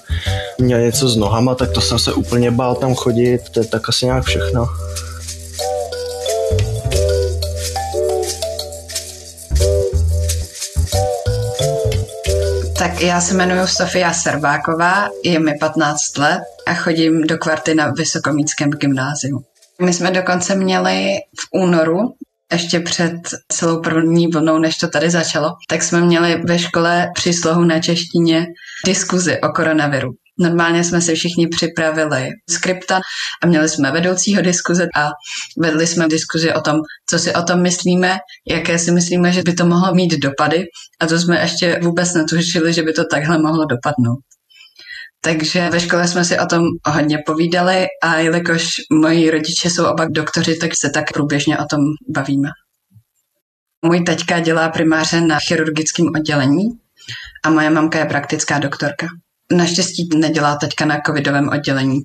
měl 0.59 0.81
něco 0.81 1.09
s 1.09 1.17
nohama, 1.17 1.55
tak 1.55 1.73
to 1.73 1.81
jsem 1.81 1.99
se 1.99 2.13
úplně 2.13 2.51
bál 2.51 2.75
tam 2.75 2.95
chodit, 2.95 3.41
to 3.51 3.61
je 3.61 3.67
tak 3.67 3.89
asi 3.89 4.07
nějak 4.07 4.25
všechno. 4.25 4.67
Tak 12.79 13.01
já 13.01 13.21
se 13.21 13.35
jmenuji 13.35 13.67
Sofia 13.67 14.13
Serbáková, 14.13 15.09
je 15.25 15.39
mi 15.39 15.53
15 15.61 16.19
let 16.19 16.43
a 16.67 16.75
chodím 16.75 17.23
do 17.23 17.39
kvarty 17.39 17.75
na 17.75 17.91
Vysokomíckém 17.91 18.71
gymnáziu. 18.71 19.41
My 19.83 19.93
jsme 19.93 20.11
dokonce 20.11 20.55
měli 20.55 21.17
v 21.41 21.61
únoru, 21.63 21.99
ještě 22.53 22.81
před 22.81 23.15
celou 23.49 23.83
první 23.83 24.27
vlnou, 24.27 24.59
než 24.59 24.77
to 24.77 24.89
tady 24.89 25.11
začalo, 25.11 25.55
tak 25.69 25.83
jsme 25.83 26.01
měli 26.01 26.43
ve 26.45 26.59
škole 26.59 27.11
příslohu 27.15 27.65
na 27.65 27.81
češtině 27.81 28.47
diskuzi 28.87 29.41
o 29.41 29.49
koronaviru. 29.49 30.11
Normálně 30.41 30.85
jsme 30.85 31.01
si 31.01 31.15
všichni 31.15 31.47
připravili 31.49 32.29
skripta 32.51 33.01
a 33.43 33.47
měli 33.47 33.69
jsme 33.69 33.91
vedoucího 33.91 34.43
diskuze 34.43 34.89
a 34.97 35.11
vedli 35.59 35.87
jsme 35.87 36.09
diskuzi 36.09 36.55
o 36.55 36.61
tom, 36.61 36.77
co 37.11 37.19
si 37.19 37.35
o 37.35 37.43
tom 37.43 37.63
myslíme, 37.63 38.19
jaké 38.49 38.79
si 38.79 38.93
myslíme, 38.93 39.33
že 39.33 39.43
by 39.43 39.55
to 39.55 39.67
mohlo 39.67 39.95
mít 39.95 40.19
dopady 40.19 40.65
a 41.01 41.07
to 41.07 41.19
jsme 41.19 41.41
ještě 41.41 41.79
vůbec 41.83 42.15
netušili, 42.15 42.73
že 42.73 42.83
by 42.83 42.93
to 42.93 43.05
takhle 43.05 43.39
mohlo 43.39 43.65
dopadnout. 43.65 44.19
Takže 45.21 45.71
ve 45.71 45.81
škole 45.81 46.09
jsme 46.09 46.25
si 46.25 46.39
o 46.39 46.47
tom 46.47 46.63
hodně 46.87 47.19
povídali 47.27 47.87
a 48.03 48.17
jelikož 48.17 48.69
moji 48.93 49.31
rodiče 49.31 49.71
jsou 49.71 49.87
oba 49.87 50.07
doktoři, 50.11 50.57
tak 50.57 50.71
se 50.77 50.91
tak 50.91 51.13
průběžně 51.13 51.59
o 51.59 51.65
tom 51.65 51.81
bavíme. 52.09 52.49
Můj 53.85 54.05
teďka 54.05 54.41
dělá 54.41 54.69
primáře 54.69 55.21
na 55.21 55.39
chirurgickém 55.39 56.07
oddělení 56.17 56.65
a 57.45 57.51
moje 57.51 57.71
mamka 57.71 57.99
je 57.99 58.05
praktická 58.05 58.59
doktorka. 58.59 59.07
Naštěstí 59.53 60.09
nedělá 60.15 60.57
teďka 60.57 60.85
na 60.85 61.01
covidovém 61.07 61.49
oddělení. 61.49 62.01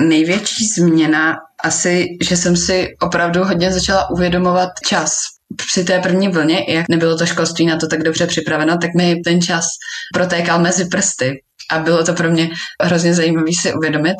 Největší 0.00 0.66
změna 0.66 1.36
asi, 1.64 2.06
že 2.28 2.36
jsem 2.36 2.56
si 2.56 2.88
opravdu 3.02 3.44
hodně 3.44 3.72
začala 3.72 4.10
uvědomovat 4.10 4.70
čas. 4.86 5.14
Při 5.56 5.84
té 5.84 6.00
první 6.00 6.28
vlně, 6.28 6.64
jak 6.68 6.88
nebylo 6.88 7.18
to 7.18 7.26
školství 7.26 7.66
na 7.66 7.76
to 7.76 7.86
tak 7.86 8.02
dobře 8.02 8.26
připraveno, 8.26 8.78
tak 8.78 8.90
mi 8.96 9.20
ten 9.24 9.42
čas 9.42 9.66
protékal 10.14 10.60
mezi 10.60 10.84
prsty. 10.84 11.42
A 11.70 11.78
bylo 11.78 12.04
to 12.04 12.14
pro 12.14 12.30
mě 12.30 12.50
hrozně 12.82 13.14
zajímavé 13.14 13.50
si 13.60 13.74
uvědomit, 13.74 14.16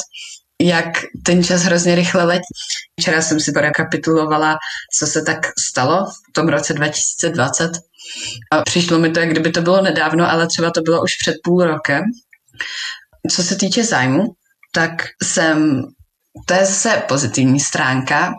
jak 0.63 0.87
ten 1.25 1.45
čas 1.45 1.63
hrozně 1.63 1.95
rychle 1.95 2.25
letí. 2.25 2.55
Včera 3.01 3.23
jsem 3.23 3.41
si 3.41 3.53
rekapitulovala, 3.57 4.57
co 4.99 5.07
se 5.07 5.23
tak 5.23 5.39
stalo 5.71 6.07
v 6.07 6.33
tom 6.33 6.49
roce 6.49 6.75
2020 6.75 7.71
a 8.51 8.63
přišlo 8.63 8.99
mi 8.99 9.11
to, 9.11 9.21
jak 9.21 9.31
kdyby 9.31 9.51
to 9.51 9.63
bylo 9.63 9.83
nedávno, 9.83 10.31
ale 10.31 10.47
třeba 10.47 10.71
to 10.71 10.81
bylo 10.81 11.03
už 11.03 11.15
před 11.17 11.35
půl 11.45 11.65
rokem. 11.65 12.03
Co 13.31 13.43
se 13.43 13.57
týče 13.57 13.85
zájmu, 13.85 14.23
tak 14.73 14.93
jsem, 15.23 15.83
to 16.47 16.55
je 16.55 16.67
zase 16.67 17.03
pozitivní 17.09 17.61
stránka 17.61 18.33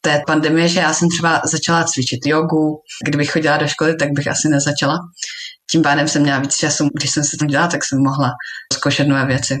té 0.00 0.22
pandemie, 0.26 0.68
že 0.68 0.80
já 0.80 0.94
jsem 0.94 1.08
třeba 1.08 1.40
začala 1.44 1.84
cvičit 1.84 2.26
jogu. 2.26 2.80
Kdybych 3.04 3.30
chodila 3.30 3.56
do 3.56 3.68
školy, 3.68 3.96
tak 3.96 4.12
bych 4.12 4.28
asi 4.28 4.48
nezačala. 4.48 4.98
Tím 5.70 5.82
pádem 5.82 6.08
jsem 6.08 6.22
měla 6.22 6.38
víc 6.38 6.56
času, 6.56 6.88
když 6.94 7.10
jsem 7.10 7.24
se 7.24 7.36
tam 7.36 7.48
dělala, 7.48 7.70
tak 7.70 7.80
jsem 7.84 7.98
mohla 7.98 8.30
zkoušet 8.72 9.08
nové 9.08 9.26
věci. 9.26 9.58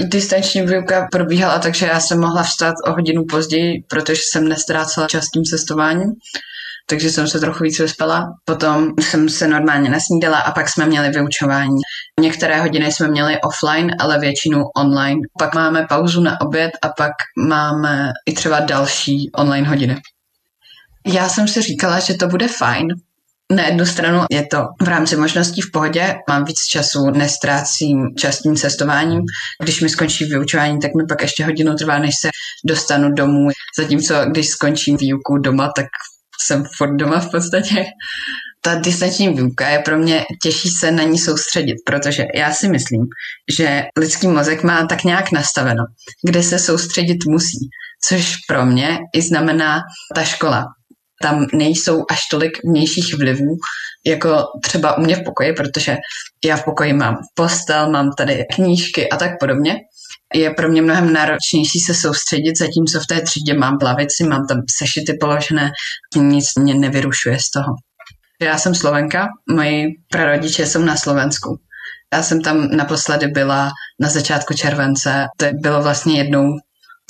Distanční 0.00 0.62
výuka 0.62 1.08
probíhala 1.12 1.58
takže 1.58 1.86
já 1.86 2.00
jsem 2.00 2.20
mohla 2.20 2.42
vstát 2.42 2.74
o 2.86 2.92
hodinu 2.92 3.24
později, 3.30 3.84
protože 3.90 4.22
jsem 4.32 4.48
nestrácela 4.48 5.06
čas 5.06 5.24
tím 5.34 5.44
cestováním 5.44 6.12
takže 6.86 7.10
jsem 7.10 7.28
se 7.28 7.40
trochu 7.40 7.64
víc 7.64 7.78
vyspala. 7.78 8.26
Potom 8.44 8.88
jsem 9.00 9.28
se 9.28 9.48
normálně 9.48 9.90
nasnídala 9.90 10.38
a 10.38 10.52
pak 10.52 10.68
jsme 10.68 10.86
měli 10.86 11.10
vyučování. 11.10 11.80
Některé 12.20 12.60
hodiny 12.60 12.92
jsme 12.92 13.08
měli 13.08 13.40
offline, 13.40 13.90
ale 14.00 14.18
většinu 14.18 14.64
online. 14.76 15.20
Pak 15.38 15.54
máme 15.54 15.86
pauzu 15.88 16.20
na 16.20 16.40
oběd 16.40 16.70
a 16.82 16.88
pak 16.88 17.12
máme 17.48 18.12
i 18.26 18.32
třeba 18.32 18.60
další 18.60 19.30
online 19.36 19.68
hodiny. 19.68 19.96
Já 21.06 21.28
jsem 21.28 21.48
si 21.48 21.62
říkala, 21.62 22.00
že 22.00 22.14
to 22.14 22.28
bude 22.28 22.48
fajn, 22.48 22.88
na 23.52 23.66
jednu 23.66 23.86
stranu 23.86 24.24
je 24.30 24.46
to 24.46 24.68
v 24.82 24.88
rámci 24.88 25.16
možností 25.16 25.60
v 25.60 25.70
pohodě, 25.72 26.14
mám 26.28 26.44
víc 26.44 26.64
času, 26.64 27.10
nestrácím 27.10 28.14
čas 28.18 28.38
tím 28.38 28.56
cestováním. 28.56 29.20
Když 29.62 29.80
mi 29.80 29.88
skončí 29.88 30.24
vyučování, 30.24 30.78
tak 30.78 30.94
mi 30.94 31.02
pak 31.08 31.22
ještě 31.22 31.44
hodinu 31.44 31.74
trvá, 31.74 31.98
než 31.98 32.14
se 32.20 32.28
dostanu 32.64 33.12
domů. 33.12 33.48
Zatímco 33.78 34.14
když 34.30 34.48
skončím 34.48 34.96
výuku 34.96 35.38
doma, 35.38 35.72
tak 35.76 35.86
jsem 36.46 36.64
furt 36.76 36.96
doma 36.96 37.20
v 37.20 37.30
podstatě. 37.30 37.84
Ta 38.64 38.74
distanční 38.74 39.28
výuka 39.28 39.68
je 39.68 39.78
pro 39.78 39.98
mě 39.98 40.24
těžší 40.42 40.68
se 40.68 40.90
na 40.90 41.02
ní 41.02 41.18
soustředit, 41.18 41.74
protože 41.86 42.24
já 42.34 42.52
si 42.52 42.68
myslím, 42.68 43.00
že 43.58 43.82
lidský 43.98 44.28
mozek 44.28 44.62
má 44.62 44.86
tak 44.86 45.04
nějak 45.04 45.32
nastaveno, 45.32 45.84
kde 46.28 46.42
se 46.42 46.58
soustředit 46.58 47.18
musí, 47.28 47.68
což 48.08 48.36
pro 48.48 48.66
mě 48.66 48.98
i 49.14 49.22
znamená 49.22 49.80
ta 50.14 50.24
škola 50.24 50.64
tam 51.22 51.46
nejsou 51.52 52.04
až 52.10 52.20
tolik 52.30 52.52
vnějších 52.64 53.14
vlivů, 53.14 53.56
jako 54.06 54.44
třeba 54.62 54.98
u 54.98 55.00
mě 55.00 55.16
v 55.16 55.24
pokoji, 55.24 55.52
protože 55.52 55.96
já 56.44 56.56
v 56.56 56.64
pokoji 56.64 56.92
mám 56.92 57.16
postel, 57.34 57.90
mám 57.90 58.10
tady 58.18 58.44
knížky 58.54 59.08
a 59.08 59.16
tak 59.16 59.30
podobně. 59.40 59.76
Je 60.34 60.50
pro 60.50 60.68
mě 60.68 60.82
mnohem 60.82 61.12
náročnější 61.12 61.80
se 61.86 61.94
soustředit, 61.94 62.58
zatímco 62.58 63.00
v 63.00 63.06
té 63.06 63.20
třídě 63.20 63.54
mám 63.54 63.78
plavici, 63.78 64.24
mám 64.24 64.46
tam 64.46 64.58
sešity 64.78 65.12
položené, 65.20 65.70
nic 66.16 66.46
mě 66.58 66.74
nevyrušuje 66.74 67.38
z 67.38 67.50
toho. 67.50 67.74
Já 68.40 68.58
jsem 68.58 68.74
Slovenka, 68.74 69.28
moji 69.50 69.86
prarodiče 70.10 70.66
jsou 70.66 70.82
na 70.82 70.96
Slovensku. 70.96 71.58
Já 72.14 72.22
jsem 72.22 72.42
tam 72.42 72.68
naposledy 72.68 73.26
byla 73.26 73.70
na 74.00 74.08
začátku 74.08 74.54
července, 74.54 75.26
to 75.36 75.46
bylo 75.62 75.82
vlastně 75.82 76.18
jednou 76.18 76.46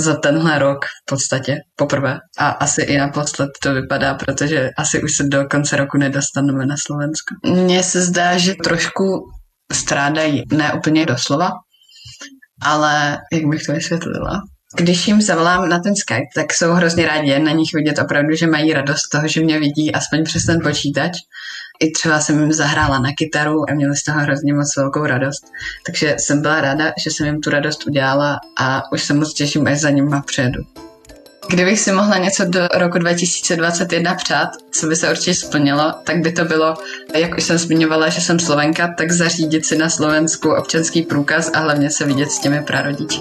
za 0.00 0.16
tenhle 0.16 0.58
rok 0.58 0.84
v 0.84 1.10
podstatě 1.10 1.56
poprvé. 1.76 2.18
A 2.38 2.48
asi 2.48 2.82
i 2.82 2.98
naposled 2.98 3.50
to 3.62 3.74
vypadá, 3.74 4.14
protože 4.14 4.70
asi 4.78 5.02
už 5.02 5.16
se 5.16 5.24
do 5.24 5.44
konce 5.50 5.76
roku 5.76 5.98
nedostaneme 5.98 6.66
na 6.66 6.74
Slovensko. 6.86 7.34
Mně 7.46 7.82
se 7.82 8.02
zdá, 8.02 8.38
že 8.38 8.54
trošku 8.64 9.02
strádají, 9.72 10.42
ne 10.52 10.72
úplně 10.72 11.06
doslova, 11.06 11.50
ale 12.62 13.18
jak 13.32 13.44
bych 13.44 13.62
to 13.62 13.72
vysvětlila? 13.72 14.42
Když 14.74 15.08
jim 15.08 15.22
zavolám 15.22 15.68
na 15.68 15.78
ten 15.78 15.96
Skype, 15.96 16.28
tak 16.34 16.52
jsou 16.52 16.72
hrozně 16.72 17.06
rádi, 17.06 17.38
na 17.38 17.50
nich 17.50 17.68
vidět 17.74 17.98
opravdu, 17.98 18.34
že 18.34 18.46
mají 18.46 18.72
radost 18.72 19.08
toho, 19.08 19.28
že 19.28 19.40
mě 19.40 19.58
vidí 19.58 19.94
aspoň 19.94 20.24
přes 20.24 20.44
ten 20.44 20.60
počítač 20.60 21.12
i 21.80 21.90
třeba 21.90 22.20
jsem 22.20 22.40
jim 22.40 22.52
zahrála 22.52 22.98
na 22.98 23.10
kytaru 23.18 23.70
a 23.70 23.74
měli 23.74 23.96
z 23.96 24.02
toho 24.02 24.20
hrozně 24.20 24.54
moc 24.54 24.76
velkou 24.76 25.06
radost. 25.06 25.44
Takže 25.86 26.16
jsem 26.18 26.42
byla 26.42 26.60
ráda, 26.60 26.92
že 27.04 27.10
jsem 27.10 27.26
jim 27.26 27.40
tu 27.40 27.50
radost 27.50 27.86
udělala 27.86 28.40
a 28.58 28.92
už 28.92 29.02
se 29.04 29.14
moc 29.14 29.34
těším, 29.34 29.66
až 29.66 29.80
za 29.80 29.90
nima 29.90 30.22
přijedu. 30.22 30.62
Kdybych 31.50 31.80
si 31.80 31.92
mohla 31.92 32.18
něco 32.18 32.44
do 32.44 32.68
roku 32.74 32.98
2021 32.98 34.14
přát, 34.14 34.48
co 34.70 34.86
by 34.86 34.96
se 34.96 35.10
určitě 35.10 35.34
splnilo, 35.34 35.94
tak 36.04 36.16
by 36.20 36.32
to 36.32 36.44
bylo, 36.44 36.74
jak 37.14 37.36
už 37.36 37.44
jsem 37.44 37.58
zmiňovala, 37.58 38.08
že 38.08 38.20
jsem 38.20 38.38
Slovenka, 38.38 38.94
tak 38.98 39.12
zařídit 39.12 39.66
si 39.66 39.78
na 39.78 39.90
Slovensku 39.90 40.54
občanský 40.54 41.02
průkaz 41.02 41.50
a 41.54 41.58
hlavně 41.58 41.90
se 41.90 42.04
vidět 42.04 42.30
s 42.30 42.38
těmi 42.38 42.62
prarodiči. 42.62 43.20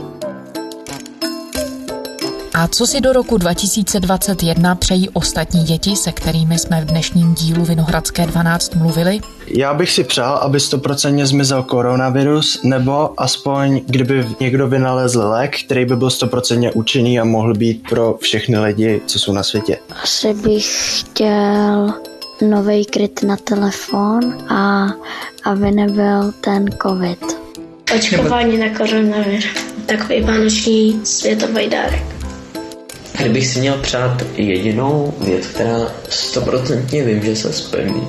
A 2.55 2.67
co 2.67 2.87
si 2.87 3.01
do 3.01 3.13
roku 3.13 3.37
2021 3.37 4.75
přejí 4.75 5.09
ostatní 5.09 5.63
děti, 5.63 5.95
se 5.95 6.11
kterými 6.11 6.59
jsme 6.59 6.81
v 6.81 6.85
dnešním 6.85 7.33
dílu 7.33 7.65
Vinohradské 7.65 8.25
12 8.25 8.75
mluvili? 8.75 9.19
Já 9.47 9.73
bych 9.73 9.91
si 9.91 10.03
přál, 10.03 10.35
aby 10.35 10.59
stoprocentně 10.59 11.25
zmizel 11.25 11.63
koronavirus, 11.63 12.63
nebo 12.63 13.21
aspoň 13.21 13.81
kdyby 13.87 14.27
někdo 14.39 14.67
vynalezl 14.67 15.21
lék, 15.21 15.57
který 15.65 15.85
by 15.85 15.95
byl 15.95 16.09
stoprocentně 16.09 16.71
účinný 16.71 17.19
a 17.19 17.23
mohl 17.23 17.53
být 17.53 17.89
pro 17.89 18.17
všechny 18.21 18.59
lidi, 18.59 19.01
co 19.05 19.19
jsou 19.19 19.33
na 19.33 19.43
světě. 19.43 19.77
Asi 20.03 20.33
bych 20.33 20.99
chtěl 20.99 21.93
nový 22.41 22.85
kryt 22.85 23.23
na 23.23 23.37
telefon 23.37 24.37
a 24.49 24.87
aby 25.43 25.71
nebyl 25.71 26.33
ten 26.41 26.65
covid. 26.81 27.19
Očkování 27.95 28.57
na 28.57 28.69
koronavir. 28.77 29.43
Takový 29.85 30.21
vánoční 30.21 31.05
světový 31.05 31.69
dárek. 31.69 32.12
Kdybych 33.17 33.47
si 33.47 33.59
měl 33.59 33.77
přát 33.77 34.23
jedinou 34.35 35.13
věc, 35.21 35.47
která 35.47 35.91
stoprocentně 36.09 37.03
vím, 37.03 37.23
že 37.23 37.35
se 37.35 37.53
splní, 37.53 38.07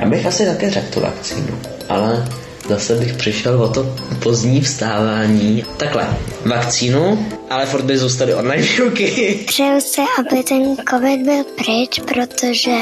já 0.00 0.08
bych 0.08 0.26
asi 0.26 0.46
také 0.46 0.70
řekl 0.70 0.86
tu 0.94 1.00
vakcínu, 1.00 1.58
ale 1.88 2.28
zase 2.68 2.94
bych 2.94 3.12
přišel 3.12 3.62
o 3.62 3.68
to 3.68 3.96
pozdní 4.22 4.60
vstávání. 4.60 5.64
Takhle, 5.76 6.08
vakcínu, 6.46 7.26
ale 7.52 7.66
furt 7.66 7.82
by 7.82 7.98
zůstaly 7.98 8.34
online 8.34 8.62
výuky. 8.62 9.40
Přeju 9.46 9.80
se, 9.80 10.02
aby 10.18 10.42
ten 10.42 10.76
covid 10.90 11.20
byl 11.20 11.44
pryč, 11.44 12.00
protože 12.00 12.76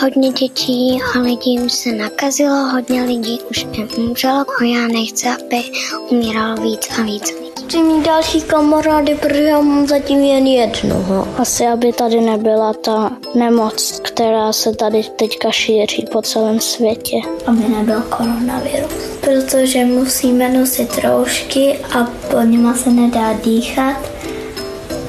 hodně 0.00 0.32
dětí 0.32 1.00
a 1.14 1.18
lidí 1.18 1.70
se 1.70 1.92
nakazilo, 1.92 2.68
hodně 2.68 3.02
lidí 3.02 3.40
už 3.50 3.66
umřelo 3.96 4.44
a 4.60 4.64
já 4.64 4.88
nechci, 4.88 5.28
aby 5.28 5.62
umíralo 6.10 6.62
víc 6.62 6.88
a 6.98 7.02
víc 7.02 7.30
lidí 7.30 7.48
chci 7.68 7.82
mít 7.82 8.06
další 8.06 8.40
kamarády, 8.40 9.14
protože 9.14 9.42
já 9.42 9.60
mám 9.60 9.86
zatím 9.86 10.18
jen 10.18 10.46
jednoho. 10.46 11.28
Asi, 11.38 11.66
aby 11.66 11.92
tady 11.92 12.20
nebyla 12.20 12.72
ta 12.72 13.10
nemoc, 13.34 14.00
která 14.04 14.52
se 14.52 14.74
tady 14.74 15.02
teďka 15.16 15.50
šíří 15.50 16.06
po 16.12 16.22
celém 16.22 16.60
světě. 16.60 17.16
Aby 17.46 17.68
nebyl 17.68 18.02
koronavirus. 18.02 18.92
Protože 19.20 19.84
musíme 19.84 20.48
nosit 20.48 20.98
roušky 21.04 21.78
a 21.98 22.04
po 22.30 22.40
něma 22.40 22.74
se 22.74 22.90
nedá 22.90 23.32
dýchat 23.32 23.67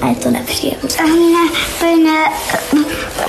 a 0.01 0.07
je 0.07 0.15
to 0.15 0.31
nepříjemné. 0.31 1.03
Mně 1.03 1.51
by 1.81 2.03
ne, 2.03 2.31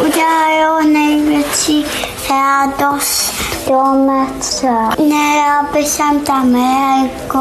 udělalo 0.07 0.83
největší 0.83 1.87
radost 2.31 3.33
do 3.69 3.83
metro. 3.85 5.07
Ne, 5.09 5.45
aby 5.61 5.85
jsem 5.85 6.21
tam 6.21 6.57
jako 6.57 7.41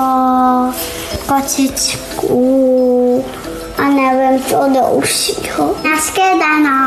kočičku 1.27 3.25
a 3.77 3.83
nevím, 3.83 4.43
co 4.43 4.55
do 4.55 4.89
ušího. 4.89 5.75
Naschledanou. 5.83 6.78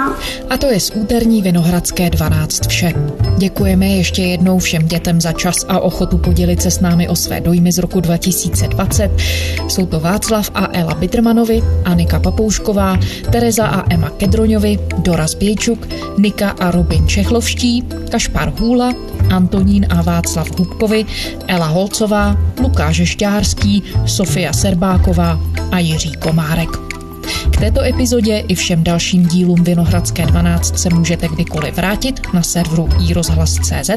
A 0.52 0.56
to 0.56 0.66
je 0.66 0.80
z 0.80 0.90
úterní 0.94 1.42
Vinohradské 1.42 2.10
12 2.10 2.66
vše. 2.66 2.92
Děkujeme 3.38 3.86
ještě 3.86 4.22
jednou 4.22 4.58
všem 4.58 4.88
dětem 4.88 5.20
za 5.20 5.32
čas 5.32 5.56
a 5.68 5.80
ochotu 5.80 6.18
podělit 6.18 6.62
se 6.62 6.70
s 6.70 6.80
námi 6.80 7.08
o 7.08 7.16
své 7.16 7.40
dojmy 7.40 7.72
z 7.72 7.78
roku 7.78 8.00
2020. 8.00 9.10
Jsou 9.68 9.86
to 9.86 10.00
Václav 10.00 10.50
a 10.54 10.68
Ela 10.72 10.94
Bittermanovi, 10.94 11.62
Anika 11.84 12.20
Papoušková, 12.20 12.98
Tereza 13.30 13.66
a 13.66 13.94
Emma 13.94 14.10
Kedroňovi, 14.10 14.78
Dora 14.98 15.26
Zbějčuk, 15.26 15.88
Nika 16.18 16.50
a 16.50 16.70
Robin 16.70 17.08
Čechlovští, 17.08 17.82
Kašpar 18.10 18.52
Hůla, 18.58 18.94
Antonín 19.30 19.86
a 19.90 20.02
Václav 20.02 20.58
Hubkovi, 20.58 21.04
Ela 21.48 21.66
Holcová, 21.66 22.36
Lukáš 22.60 23.02
Šťárský, 23.04 23.82
Sofia 24.06 24.52
Serbáková 24.52 25.40
a 25.70 25.78
Jiří 25.78 26.12
Komárek. 26.12 26.91
K 27.50 27.56
této 27.56 27.82
epizodě 27.82 28.38
i 28.48 28.54
všem 28.54 28.84
dalším 28.84 29.26
dílům 29.26 29.64
Vinohradské 29.64 30.26
12 30.26 30.78
se 30.78 30.88
můžete 30.94 31.28
kdykoliv 31.28 31.76
vrátit 31.76 32.20
na 32.34 32.42
serveru 32.42 32.88
iRozhlas.cz 33.08 33.90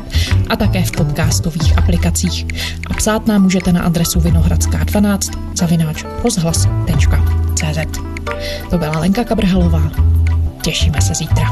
a 0.50 0.56
také 0.56 0.84
v 0.84 0.92
podcastových 0.92 1.78
aplikacích. 1.78 2.46
A 2.90 2.94
psát 2.94 3.28
nám 3.28 3.42
můžete 3.42 3.72
na 3.72 3.82
adresu 3.82 4.20
vinohradská12 4.20 5.40
zavináč 5.54 6.06
rozhlas.cz 6.24 8.00
To 8.70 8.78
byla 8.78 9.00
Lenka 9.00 9.24
Kabrhelová. 9.24 9.92
Těšíme 10.62 11.02
se 11.02 11.14
zítra. 11.14 11.46